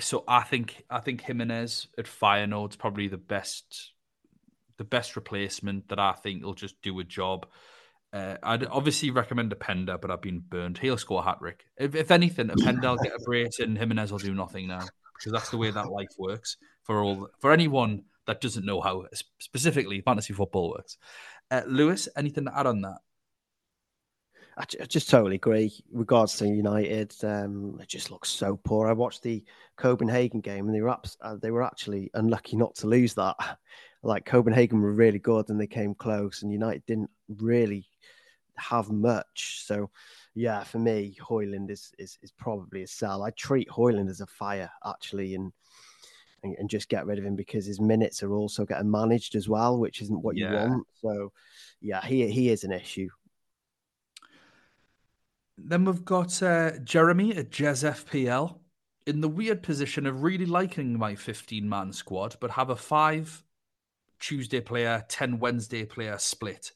so 0.01 0.25
I 0.27 0.43
think 0.43 0.85
I 0.91 1.01
think 1.01 1.23
Giménez 1.23 1.87
at 1.99 2.07
Feyenoord's 2.07 2.77
probably 2.77 3.09
the 3.09 3.19
best 3.19 3.93
the 4.77 4.85
best 4.85 5.15
replacement 5.15 5.89
that 5.89 5.99
I 5.99 6.13
think 6.13 6.43
will 6.43 6.55
just 6.55 6.81
do 6.83 6.99
a 6.99 7.05
job. 7.05 7.47
Uh, 8.15 8.37
I'd 8.45 8.65
obviously 8.67 9.11
recommend 9.11 9.51
Openda, 9.51 10.01
but 10.01 10.09
I've 10.09 10.23
been 10.23 10.39
burned. 10.39 10.79
He'll 10.79 10.97
score 10.97 11.21
a 11.21 11.25
hat 11.25 11.39
trick. 11.41 11.67
If, 11.77 11.97
if 11.97 12.13
anything, 12.13 12.47
Openda 12.47 12.91
will 12.91 12.97
get 12.99 13.13
a 13.13 13.25
brace 13.25 13.59
and 13.59 13.77
Giménez 13.77 14.13
will 14.13 14.19
do 14.19 14.35
nothing 14.35 14.69
now 14.69 14.85
because 15.19 15.33
that's 15.33 15.51
the 15.51 15.57
way 15.57 15.73
that 15.73 15.91
life 15.91 16.11
works 16.17 16.57
for 16.85 17.03
all 17.03 17.29
for 17.41 17.51
anyone 17.51 18.05
that 18.29 18.41
doesn't 18.41 18.65
know 18.65 18.81
how 18.81 19.05
specifically 19.41 20.01
fantasy 20.01 20.33
football 20.33 20.71
works. 20.71 20.97
Uh, 21.51 21.63
Louis, 21.67 22.09
anything 22.17 22.45
to 22.45 22.57
add 22.57 22.69
on 22.69 22.83
that? 22.83 22.99
I, 24.57 24.65
just 24.87 25.11
totally 25.11 25.35
agree. 25.35 25.73
Regards 25.93 26.37
to 26.37 26.47
United, 26.47 27.13
um, 27.25 27.79
it 27.83 27.89
just 27.89 28.13
looks 28.13 28.29
so 28.29 28.61
poor. 28.63 28.87
I 28.87 28.93
watched 28.93 29.23
the 29.23 29.45
Copenhagen 29.77 30.41
game, 30.41 30.67
and 30.67 30.75
they 30.75 30.81
were 30.81 30.91
up, 30.91 31.09
uh, 31.21 31.35
they 31.43 31.51
were 31.51 31.65
actually 31.65 32.13
unlucky 32.15 32.57
not 32.57 32.77
to 32.77 32.87
lose 32.87 33.15
that. 33.15 33.37
Like 34.07 34.27
Copenhagen 34.27 34.83
were 34.83 34.93
really 34.93 35.19
good, 35.19 35.49
and 35.49 35.59
they 35.59 35.67
came 35.67 35.95
close, 35.95 36.43
and 36.43 36.53
United 36.53 36.85
didn't 36.85 37.09
really 37.27 37.89
have 38.57 38.91
much. 38.91 39.63
So, 39.65 39.91
yeah, 40.35 40.65
for 40.65 40.79
me, 40.79 41.17
Hojlund 41.21 41.71
is 41.71 41.93
is, 41.99 42.19
is 42.23 42.33
probably 42.33 42.83
a 42.83 42.87
sell. 42.87 43.23
I 43.23 43.31
treat 43.31 43.69
Hojlund 43.69 44.09
as 44.11 44.21
a 44.21 44.27
fire 44.27 44.71
actually, 44.85 45.35
and, 45.35 45.53
and. 46.43 46.57
And, 46.59 46.71
just 46.71 46.89
get 46.89 47.07
rid 47.07 47.19
of 47.19 47.25
him 47.25 47.37
because 47.37 47.67
his 47.67 47.81
minutes 47.81 48.23
are 48.23 48.33
also 48.33 48.65
getting 48.65 48.91
managed 48.91 49.35
as 49.35 49.49
well, 49.49 49.79
which 49.79 50.03
isn't 50.03 50.23
what 50.23 50.37
you 50.37 50.47
want. 50.47 50.87
So, 51.01 51.33
yeah, 51.81 52.05
he 52.05 52.29
he 52.31 52.51
is 52.51 52.65
an 52.65 52.73
issue. 52.73 53.09
Then 55.57 55.85
we've 55.85 56.05
got 56.05 56.43
uh, 56.43 56.79
Jeremy 56.83 57.37
at 57.37 57.51
Jez 57.51 57.89
FPL 57.89 58.59
in 59.07 59.21
the 59.21 59.29
weird 59.29 59.63
position 59.63 60.07
of 60.07 60.23
really 60.23 60.47
liking 60.47 60.99
my 60.99 61.15
15 61.15 61.69
man 61.69 61.93
squad, 61.93 62.37
but 62.41 62.53
have 62.53 62.71
a 62.71 62.77
five 62.77 63.45
Tuesday 64.19 64.61
player, 64.61 65.05
10 65.09 65.39
Wednesday 65.39 65.85
player 65.85 66.19
split. 66.19 66.73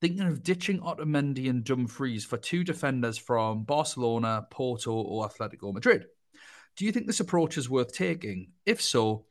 Thinking 0.00 0.26
of 0.26 0.42
ditching 0.42 0.80
Otamendi 0.80 1.48
and 1.48 1.64
Dumfries 1.64 2.24
for 2.24 2.36
two 2.36 2.64
defenders 2.64 3.16
from 3.16 3.64
Barcelona, 3.64 4.46
Porto, 4.50 4.92
or 4.92 5.28
Atletico 5.28 5.72
Madrid. 5.72 6.06
Do 6.76 6.84
you 6.84 6.92
think 6.92 7.06
this 7.06 7.20
approach 7.20 7.56
is 7.56 7.70
worth 7.70 7.94
taking? 7.94 8.52
If 8.66 8.82
so, 8.82 9.24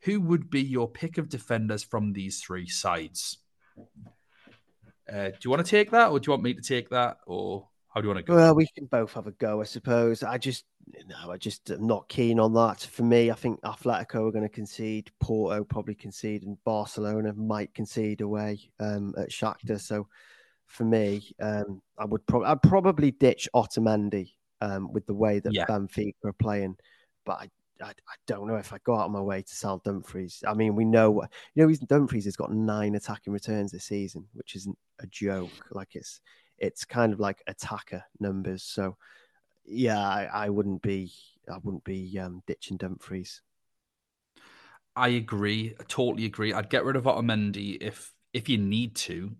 who 0.00 0.20
would 0.20 0.48
be 0.48 0.62
your 0.62 0.88
pick 0.88 1.18
of 1.18 1.28
defenders 1.28 1.82
from 1.82 2.12
these 2.12 2.40
three 2.40 2.68
sides? 2.68 3.38
Uh, 5.12 5.28
do 5.28 5.38
you 5.42 5.50
want 5.50 5.64
to 5.64 5.70
take 5.70 5.90
that, 5.90 6.10
or 6.10 6.20
do 6.20 6.28
you 6.28 6.30
want 6.32 6.44
me 6.44 6.54
to 6.54 6.62
take 6.62 6.90
that, 6.90 7.18
or 7.26 7.68
how 7.96 8.02
do 8.02 8.08
you 8.08 8.14
want 8.14 8.26
to 8.26 8.30
go? 8.30 8.36
Well, 8.36 8.54
we 8.54 8.66
can 8.76 8.84
both 8.84 9.14
have 9.14 9.26
a 9.26 9.30
go, 9.32 9.62
I 9.62 9.64
suppose. 9.64 10.22
I 10.22 10.36
just 10.36 10.66
no, 11.06 11.30
I 11.30 11.38
just 11.38 11.70
am 11.70 11.86
not 11.86 12.06
keen 12.10 12.38
on 12.38 12.52
that. 12.52 12.82
For 12.82 13.04
me, 13.04 13.30
I 13.30 13.34
think 13.34 13.58
Atletico 13.62 14.28
are 14.28 14.32
going 14.32 14.42
to 14.42 14.50
concede, 14.50 15.10
Porto 15.18 15.64
probably 15.64 15.94
concede, 15.94 16.42
and 16.42 16.62
Barcelona 16.64 17.32
might 17.32 17.72
concede 17.72 18.20
away 18.20 18.60
um, 18.80 19.14
at 19.16 19.30
Shakhtar. 19.30 19.80
So, 19.80 20.08
for 20.66 20.84
me, 20.84 21.32
um, 21.40 21.80
I 21.98 22.04
would 22.04 22.26
probably 22.26 22.48
I'd 22.48 22.60
probably 22.60 23.12
ditch 23.12 23.48
Otamendi 23.54 24.32
um, 24.60 24.92
with 24.92 25.06
the 25.06 25.14
way 25.14 25.38
that 25.38 25.54
yeah. 25.54 25.64
Benfica 25.64 26.12
are 26.26 26.34
playing. 26.34 26.76
But 27.24 27.40
I, 27.40 27.50
I, 27.82 27.88
I, 27.88 28.14
don't 28.26 28.46
know 28.46 28.56
if 28.56 28.74
I 28.74 28.78
go 28.84 28.94
out 28.94 29.06
of 29.06 29.10
my 29.10 29.22
way 29.22 29.40
to 29.40 29.54
sell 29.54 29.80
Dumfries. 29.82 30.44
I 30.46 30.52
mean, 30.52 30.76
we 30.76 30.84
know 30.84 31.22
you 31.54 31.66
know 31.66 31.74
Dumfries 31.86 32.26
has 32.26 32.36
got 32.36 32.52
nine 32.52 32.94
attacking 32.94 33.32
returns 33.32 33.72
this 33.72 33.84
season, 33.84 34.26
which 34.34 34.54
isn't 34.54 34.76
a 34.98 35.06
joke. 35.06 35.50
Like 35.70 35.94
it's 35.94 36.20
it's 36.58 36.84
kind 36.84 37.12
of 37.12 37.20
like 37.20 37.42
attacker 37.46 38.04
numbers. 38.20 38.62
So 38.62 38.96
yeah, 39.64 39.98
I, 39.98 40.28
I 40.32 40.48
wouldn't 40.48 40.82
be 40.82 41.12
I 41.50 41.58
wouldn't 41.58 41.84
be 41.84 42.18
um, 42.18 42.42
ditching 42.46 42.76
Dumfries. 42.76 43.42
I 44.94 45.08
agree. 45.08 45.74
I 45.78 45.82
totally 45.84 46.24
agree. 46.24 46.52
I'd 46.52 46.70
get 46.70 46.84
rid 46.84 46.96
of 46.96 47.04
Otamendi 47.04 47.78
if 47.80 48.12
if 48.32 48.48
you 48.48 48.58
need 48.58 48.94
to. 48.96 49.36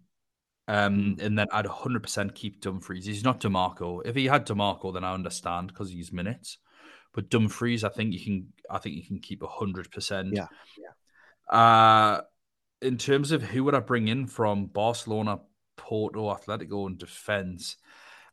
Um, 0.68 1.14
hmm. 1.14 1.20
and 1.20 1.38
then 1.38 1.46
I'd 1.52 1.64
100% 1.64 2.34
keep 2.34 2.60
Dumfries. 2.60 3.06
He's 3.06 3.22
not 3.22 3.40
Dimarco. 3.40 4.02
If 4.04 4.16
he 4.16 4.26
had 4.26 4.46
Dimarco, 4.46 4.92
then 4.92 5.04
I 5.04 5.14
understand 5.14 5.68
because 5.68 5.90
he's 5.90 6.12
minutes. 6.12 6.58
But 7.12 7.30
Dumfries, 7.30 7.84
I 7.84 7.88
think 7.88 8.12
you 8.12 8.20
can. 8.20 8.52
I 8.68 8.78
think 8.78 8.96
you 8.96 9.04
can 9.04 9.20
keep 9.20 9.40
100%. 9.40 10.34
Yeah. 10.34 10.48
Yeah. 10.76 11.56
Uh, 11.56 12.22
in 12.82 12.98
terms 12.98 13.32
of 13.32 13.42
who 13.42 13.64
would 13.64 13.74
I 13.74 13.80
bring 13.80 14.08
in 14.08 14.26
from 14.26 14.66
Barcelona, 14.66 15.38
Porto, 15.86 16.34
Atletico, 16.34 16.88
and 16.88 16.98
defense, 16.98 17.76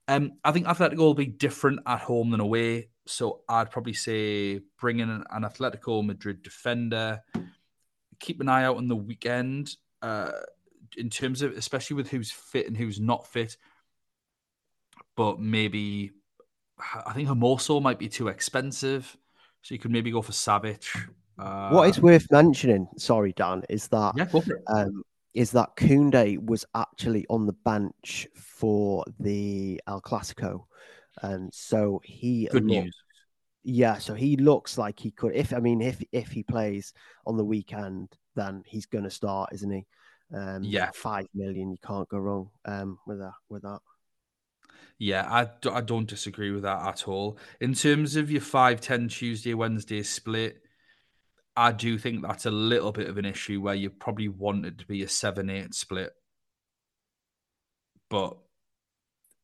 um, 0.07 0.31
I 0.43 0.51
think 0.51 0.65
Atletico 0.65 0.97
will 0.97 1.13
be 1.13 1.27
different 1.27 1.81
at 1.85 1.99
home 1.99 2.31
than 2.31 2.39
away. 2.39 2.89
So 3.05 3.41
I'd 3.47 3.69
probably 3.69 3.93
say 3.93 4.61
bring 4.79 4.99
in 4.99 5.09
an, 5.09 5.23
an 5.29 5.43
Atletico 5.43 6.03
Madrid 6.03 6.41
defender. 6.41 7.21
Keep 8.19 8.41
an 8.41 8.49
eye 8.49 8.63
out 8.63 8.77
on 8.77 8.87
the 8.87 8.95
weekend 8.95 9.75
uh, 10.01 10.31
in 10.97 11.11
terms 11.11 11.43
of, 11.43 11.51
especially 11.53 11.95
with 11.95 12.09
who's 12.09 12.31
fit 12.31 12.67
and 12.67 12.75
who's 12.75 12.99
not 12.99 13.27
fit. 13.27 13.55
But 15.15 15.39
maybe 15.39 16.11
I 17.05 17.13
think 17.13 17.29
Hermoso 17.29 17.81
might 17.81 17.99
be 17.99 18.09
too 18.09 18.29
expensive, 18.29 19.15
so 19.61 19.75
you 19.75 19.79
could 19.79 19.91
maybe 19.91 20.09
go 20.09 20.23
for 20.23 20.31
Savic. 20.31 20.87
Uh, 21.37 21.69
what 21.69 21.89
is 21.89 21.99
worth 21.99 22.27
mentioning, 22.31 22.87
sorry 22.97 23.33
Dan, 23.35 23.63
is 23.69 23.87
that 23.89 24.13
yeah, 24.17 24.27
um, 24.67 25.03
is 25.33 25.51
that 25.51 25.75
Koundé 25.75 26.43
was 26.43 26.65
actually 26.75 27.25
on 27.29 27.45
the 27.45 27.53
bench 27.53 28.27
for 28.35 29.03
the 29.19 29.81
El 29.87 30.01
Clasico, 30.01 30.65
and 31.21 31.53
so 31.53 32.01
he 32.03 32.47
good 32.51 32.65
looked, 32.65 32.85
news. 32.85 32.97
Yeah, 33.63 33.97
so 33.97 34.13
he 34.13 34.35
looks 34.35 34.77
like 34.77 34.99
he 34.99 35.11
could. 35.11 35.33
If 35.33 35.53
I 35.53 35.59
mean, 35.59 35.81
if 35.81 36.03
if 36.11 36.31
he 36.31 36.43
plays 36.43 36.93
on 37.25 37.37
the 37.37 37.45
weekend, 37.45 38.15
then 38.35 38.63
he's 38.65 38.85
going 38.85 39.05
to 39.05 39.09
start, 39.09 39.51
isn't 39.53 39.71
he? 39.71 39.85
Um, 40.33 40.63
yeah, 40.63 40.91
five 40.93 41.27
million. 41.33 41.71
You 41.71 41.77
can't 41.85 42.09
go 42.09 42.17
wrong 42.17 42.49
um, 42.65 42.99
with 43.07 43.19
that. 43.19 43.33
With 43.49 43.63
that. 43.63 43.79
Yeah, 44.99 45.27
I, 45.29 45.47
I 45.69 45.81
don't 45.81 46.07
disagree 46.07 46.51
with 46.51 46.63
that 46.63 46.85
at 46.87 47.07
all. 47.07 47.37
In 47.59 47.73
terms 47.73 48.15
of 48.15 48.31
your 48.31 48.41
5 48.41 48.79
10 48.79 49.07
Tuesday, 49.09 49.53
Wednesday 49.53 50.03
split, 50.03 50.62
I 51.55 51.71
do 51.71 51.97
think 51.97 52.21
that's 52.21 52.45
a 52.45 52.51
little 52.51 52.91
bit 52.91 53.09
of 53.09 53.17
an 53.17 53.25
issue 53.25 53.61
where 53.61 53.75
you 53.75 53.89
probably 53.89 54.27
want 54.27 54.65
it 54.65 54.79
to 54.79 54.87
be 54.87 55.03
a 55.03 55.07
7 55.07 55.49
8 55.49 55.73
split. 55.73 56.11
But, 58.09 58.37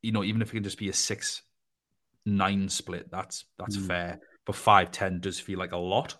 you 0.01 0.11
know, 0.11 0.23
even 0.23 0.41
if 0.41 0.49
it 0.49 0.53
can 0.53 0.63
just 0.63 0.77
be 0.77 0.89
a 0.89 0.93
6 0.93 1.41
9 2.25 2.69
split, 2.69 3.11
that's 3.11 3.45
that's 3.57 3.77
mm. 3.77 3.87
fair. 3.87 4.19
But 4.45 4.55
5 4.55 4.91
10 4.91 5.19
does 5.19 5.39
feel 5.39 5.59
like 5.59 5.71
a 5.71 5.77
lot. 5.77 6.15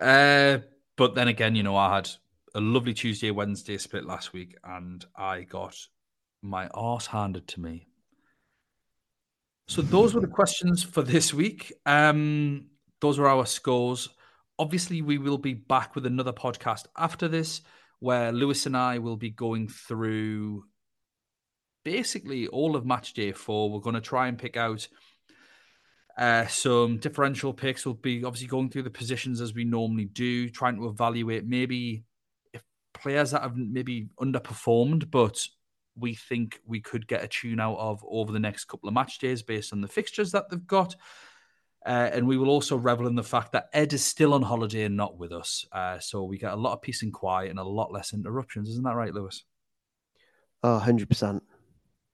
Uh, 0.00 0.58
but 0.96 1.14
then 1.14 1.28
again, 1.28 1.54
you 1.54 1.62
know, 1.62 1.76
I 1.76 1.96
had 1.96 2.10
a 2.54 2.60
lovely 2.60 2.94
Tuesday, 2.94 3.30
Wednesday 3.30 3.76
split 3.78 4.06
last 4.06 4.32
week, 4.32 4.56
and 4.64 5.04
I 5.14 5.42
got 5.42 5.76
my 6.42 6.68
arse 6.68 7.06
handed 7.06 7.48
to 7.48 7.60
me. 7.60 7.88
So 9.68 9.82
those 9.82 10.14
were 10.14 10.20
the 10.20 10.26
questions 10.26 10.82
for 10.82 11.02
this 11.02 11.34
week. 11.34 11.72
Um, 11.84 12.68
those 13.00 13.18
were 13.18 13.28
our 13.28 13.46
scores. 13.46 14.08
Obviously, 14.58 15.02
we 15.02 15.18
will 15.18 15.38
be 15.38 15.54
back 15.54 15.94
with 15.94 16.06
another 16.06 16.32
podcast 16.32 16.86
after 16.96 17.28
this, 17.28 17.60
where 18.00 18.32
Louis 18.32 18.64
and 18.66 18.76
I 18.76 18.98
will 18.98 19.16
be 19.16 19.30
going 19.30 19.68
through 19.68 20.64
basically 21.84 22.46
all 22.48 22.74
of 22.74 22.84
match 22.84 23.12
day 23.12 23.32
four. 23.32 23.70
We're 23.70 23.80
going 23.80 23.94
to 23.94 24.00
try 24.00 24.28
and 24.28 24.38
pick 24.38 24.56
out 24.56 24.88
uh, 26.18 26.46
some 26.46 26.96
differential 26.98 27.52
picks. 27.52 27.84
We'll 27.84 27.94
be 27.94 28.24
obviously 28.24 28.48
going 28.48 28.70
through 28.70 28.84
the 28.84 28.90
positions 28.90 29.40
as 29.40 29.54
we 29.54 29.64
normally 29.64 30.06
do, 30.06 30.48
trying 30.48 30.76
to 30.76 30.88
evaluate 30.88 31.46
maybe 31.46 32.04
if 32.52 32.62
players 32.94 33.32
that 33.32 33.42
have 33.42 33.56
maybe 33.56 34.08
underperformed, 34.18 35.10
but 35.10 35.46
we 35.98 36.14
think 36.14 36.60
we 36.66 36.80
could 36.80 37.06
get 37.06 37.24
a 37.24 37.28
tune 37.28 37.60
out 37.60 37.78
of 37.78 38.04
over 38.08 38.32
the 38.32 38.40
next 38.40 38.64
couple 38.66 38.88
of 38.88 38.94
match 38.94 39.18
days 39.18 39.42
based 39.42 39.72
on 39.72 39.80
the 39.80 39.88
fixtures 39.88 40.32
that 40.32 40.48
they've 40.50 40.66
got. 40.66 40.94
Uh, 41.86 42.10
and 42.12 42.26
we 42.26 42.36
will 42.36 42.50
also 42.50 42.76
revel 42.76 43.06
in 43.06 43.14
the 43.14 43.22
fact 43.22 43.52
that 43.52 43.68
Ed 43.72 43.92
is 43.92 44.04
still 44.04 44.34
on 44.34 44.42
holiday 44.42 44.82
and 44.82 44.96
not 44.96 45.16
with 45.16 45.32
us. 45.32 45.64
Uh, 45.70 46.00
so 46.00 46.24
we 46.24 46.36
get 46.36 46.52
a 46.52 46.56
lot 46.56 46.72
of 46.72 46.82
peace 46.82 47.04
and 47.04 47.12
quiet 47.12 47.48
and 47.48 47.60
a 47.60 47.64
lot 47.64 47.92
less 47.92 48.12
interruptions. 48.12 48.68
Isn't 48.68 48.82
that 48.82 48.96
right, 48.96 49.14
Louis? 49.14 49.44
Oh, 50.64 50.82
100%. 50.84 51.40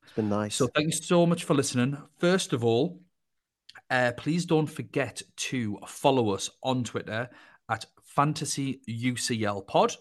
It's 0.03 0.13
been 0.15 0.29
nice. 0.29 0.57
So 0.57 0.67
thank 0.67 0.89
you 0.89 0.93
so 0.93 1.25
much 1.25 1.45
for 1.45 1.55
listening. 1.55 1.97
First 2.19 2.53
of 2.53 2.67
all, 2.67 3.01
uh, 3.89 4.13
please 4.19 4.45
don't 4.45 4.67
forget 4.67 5.23
to 5.37 5.79
follow 5.87 6.31
us 6.31 6.51
on 6.63 6.85
Twitter 6.85 7.31
at 7.71 7.87
Fantasy 8.05 8.83
UCL 8.87 9.67
Pod. 9.67 9.95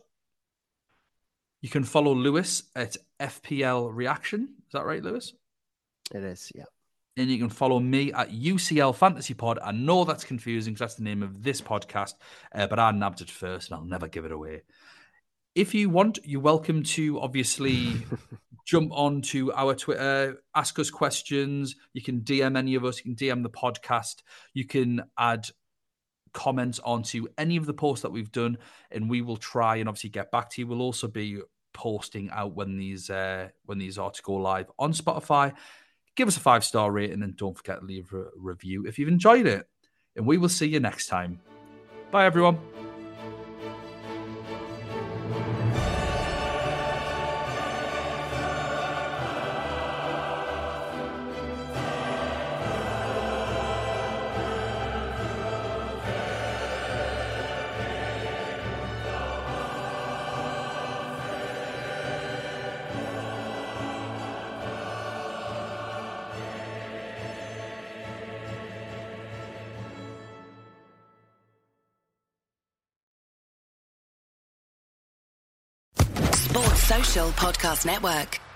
You 1.62 1.70
can 1.70 1.86
follow 1.86 2.14
Louis 2.14 2.62
at 2.76 2.98
FPL 3.22 3.90
Reaction. 3.94 4.50
Is 4.68 4.74
that 4.74 4.86
right, 4.86 5.02
Louis? 5.02 5.32
It 6.14 6.24
is, 6.24 6.52
yeah. 6.54 6.66
And 7.18 7.30
you 7.30 7.38
can 7.38 7.50
follow 7.50 7.80
me 7.80 8.14
at 8.14 8.32
UCL 8.32 8.96
Fantasy 8.96 9.34
Pod. 9.34 9.60
I 9.62 9.72
know 9.72 10.06
that's 10.06 10.24
confusing 10.24 10.74
because 10.74 10.80
that's 10.80 10.96
the 10.96 11.04
name 11.04 11.22
of 11.24 11.44
this 11.44 11.62
podcast, 11.62 12.14
uh, 12.56 12.68
but 12.68 12.80
I 12.80 12.92
nabbed 12.92 13.22
it 13.22 13.30
first 13.30 13.70
and 13.70 13.78
I'll 13.78 13.86
never 13.86 14.08
give 14.08 14.24
it 14.24 14.32
away. 14.32 14.62
If 15.54 15.74
you 15.74 15.90
want, 15.90 16.20
you're 16.24 16.40
welcome 16.40 16.84
to 16.84 17.20
obviously 17.20 17.96
jump 18.66 18.94
on 18.94 19.22
to 19.24 19.52
our 19.52 19.76
Twitter, 19.76 20.42
ask 20.56 20.80
us 20.80 20.90
questions. 20.90 21.76
You 21.94 22.02
can 22.02 22.22
DM 22.22 22.58
any 22.58 22.76
of 22.76 22.86
us, 22.86 22.98
you 22.98 23.04
can 23.04 23.16
DM 23.16 23.44
the 23.44 23.50
podcast, 23.50 24.22
you 24.54 24.66
can 24.66 25.04
add 25.18 25.48
comments 26.34 26.80
onto 26.80 27.28
any 27.38 27.58
of 27.58 27.66
the 27.66 27.74
posts 27.74 28.04
that 28.04 28.12
we've 28.12 28.32
done, 28.32 28.58
and 28.92 29.10
we 29.10 29.22
will 29.22 29.38
try 29.38 29.78
and 29.78 29.90
obviously 29.90 30.10
get 30.10 30.32
back 30.32 30.50
to 30.52 30.62
you. 30.62 30.68
We'll 30.68 30.82
also 30.82 31.08
be 31.08 31.42
posting 31.74 32.30
out 32.32 32.56
when 32.56 32.78
these 32.78 33.10
uh, 33.10 33.50
when 33.66 33.78
these 33.78 33.98
are 33.98 34.12
to 34.12 34.22
go 34.22 34.34
live 34.34 34.72
on 34.80 34.94
Spotify. 34.94 35.54
Give 36.16 36.28
us 36.28 36.38
a 36.38 36.42
five 36.42 36.64
star 36.64 36.92
rating 36.92 37.24
and 37.24 37.36
don't 37.36 37.58
forget 37.58 37.80
to 37.80 37.86
leave 37.86 38.12
a 38.14 38.26
review 38.36 38.86
if 38.86 39.00
you've 39.00 39.08
enjoyed 39.10 39.48
it. 39.48 39.68
And 40.16 40.26
we 40.26 40.38
will 40.38 40.50
see 40.50 40.68
you 40.68 40.80
next 40.80 41.08
time. 41.08 41.40
Bye, 42.12 42.26
everyone. 42.26 42.60
Podcast 77.32 77.86
Network. 77.86 78.51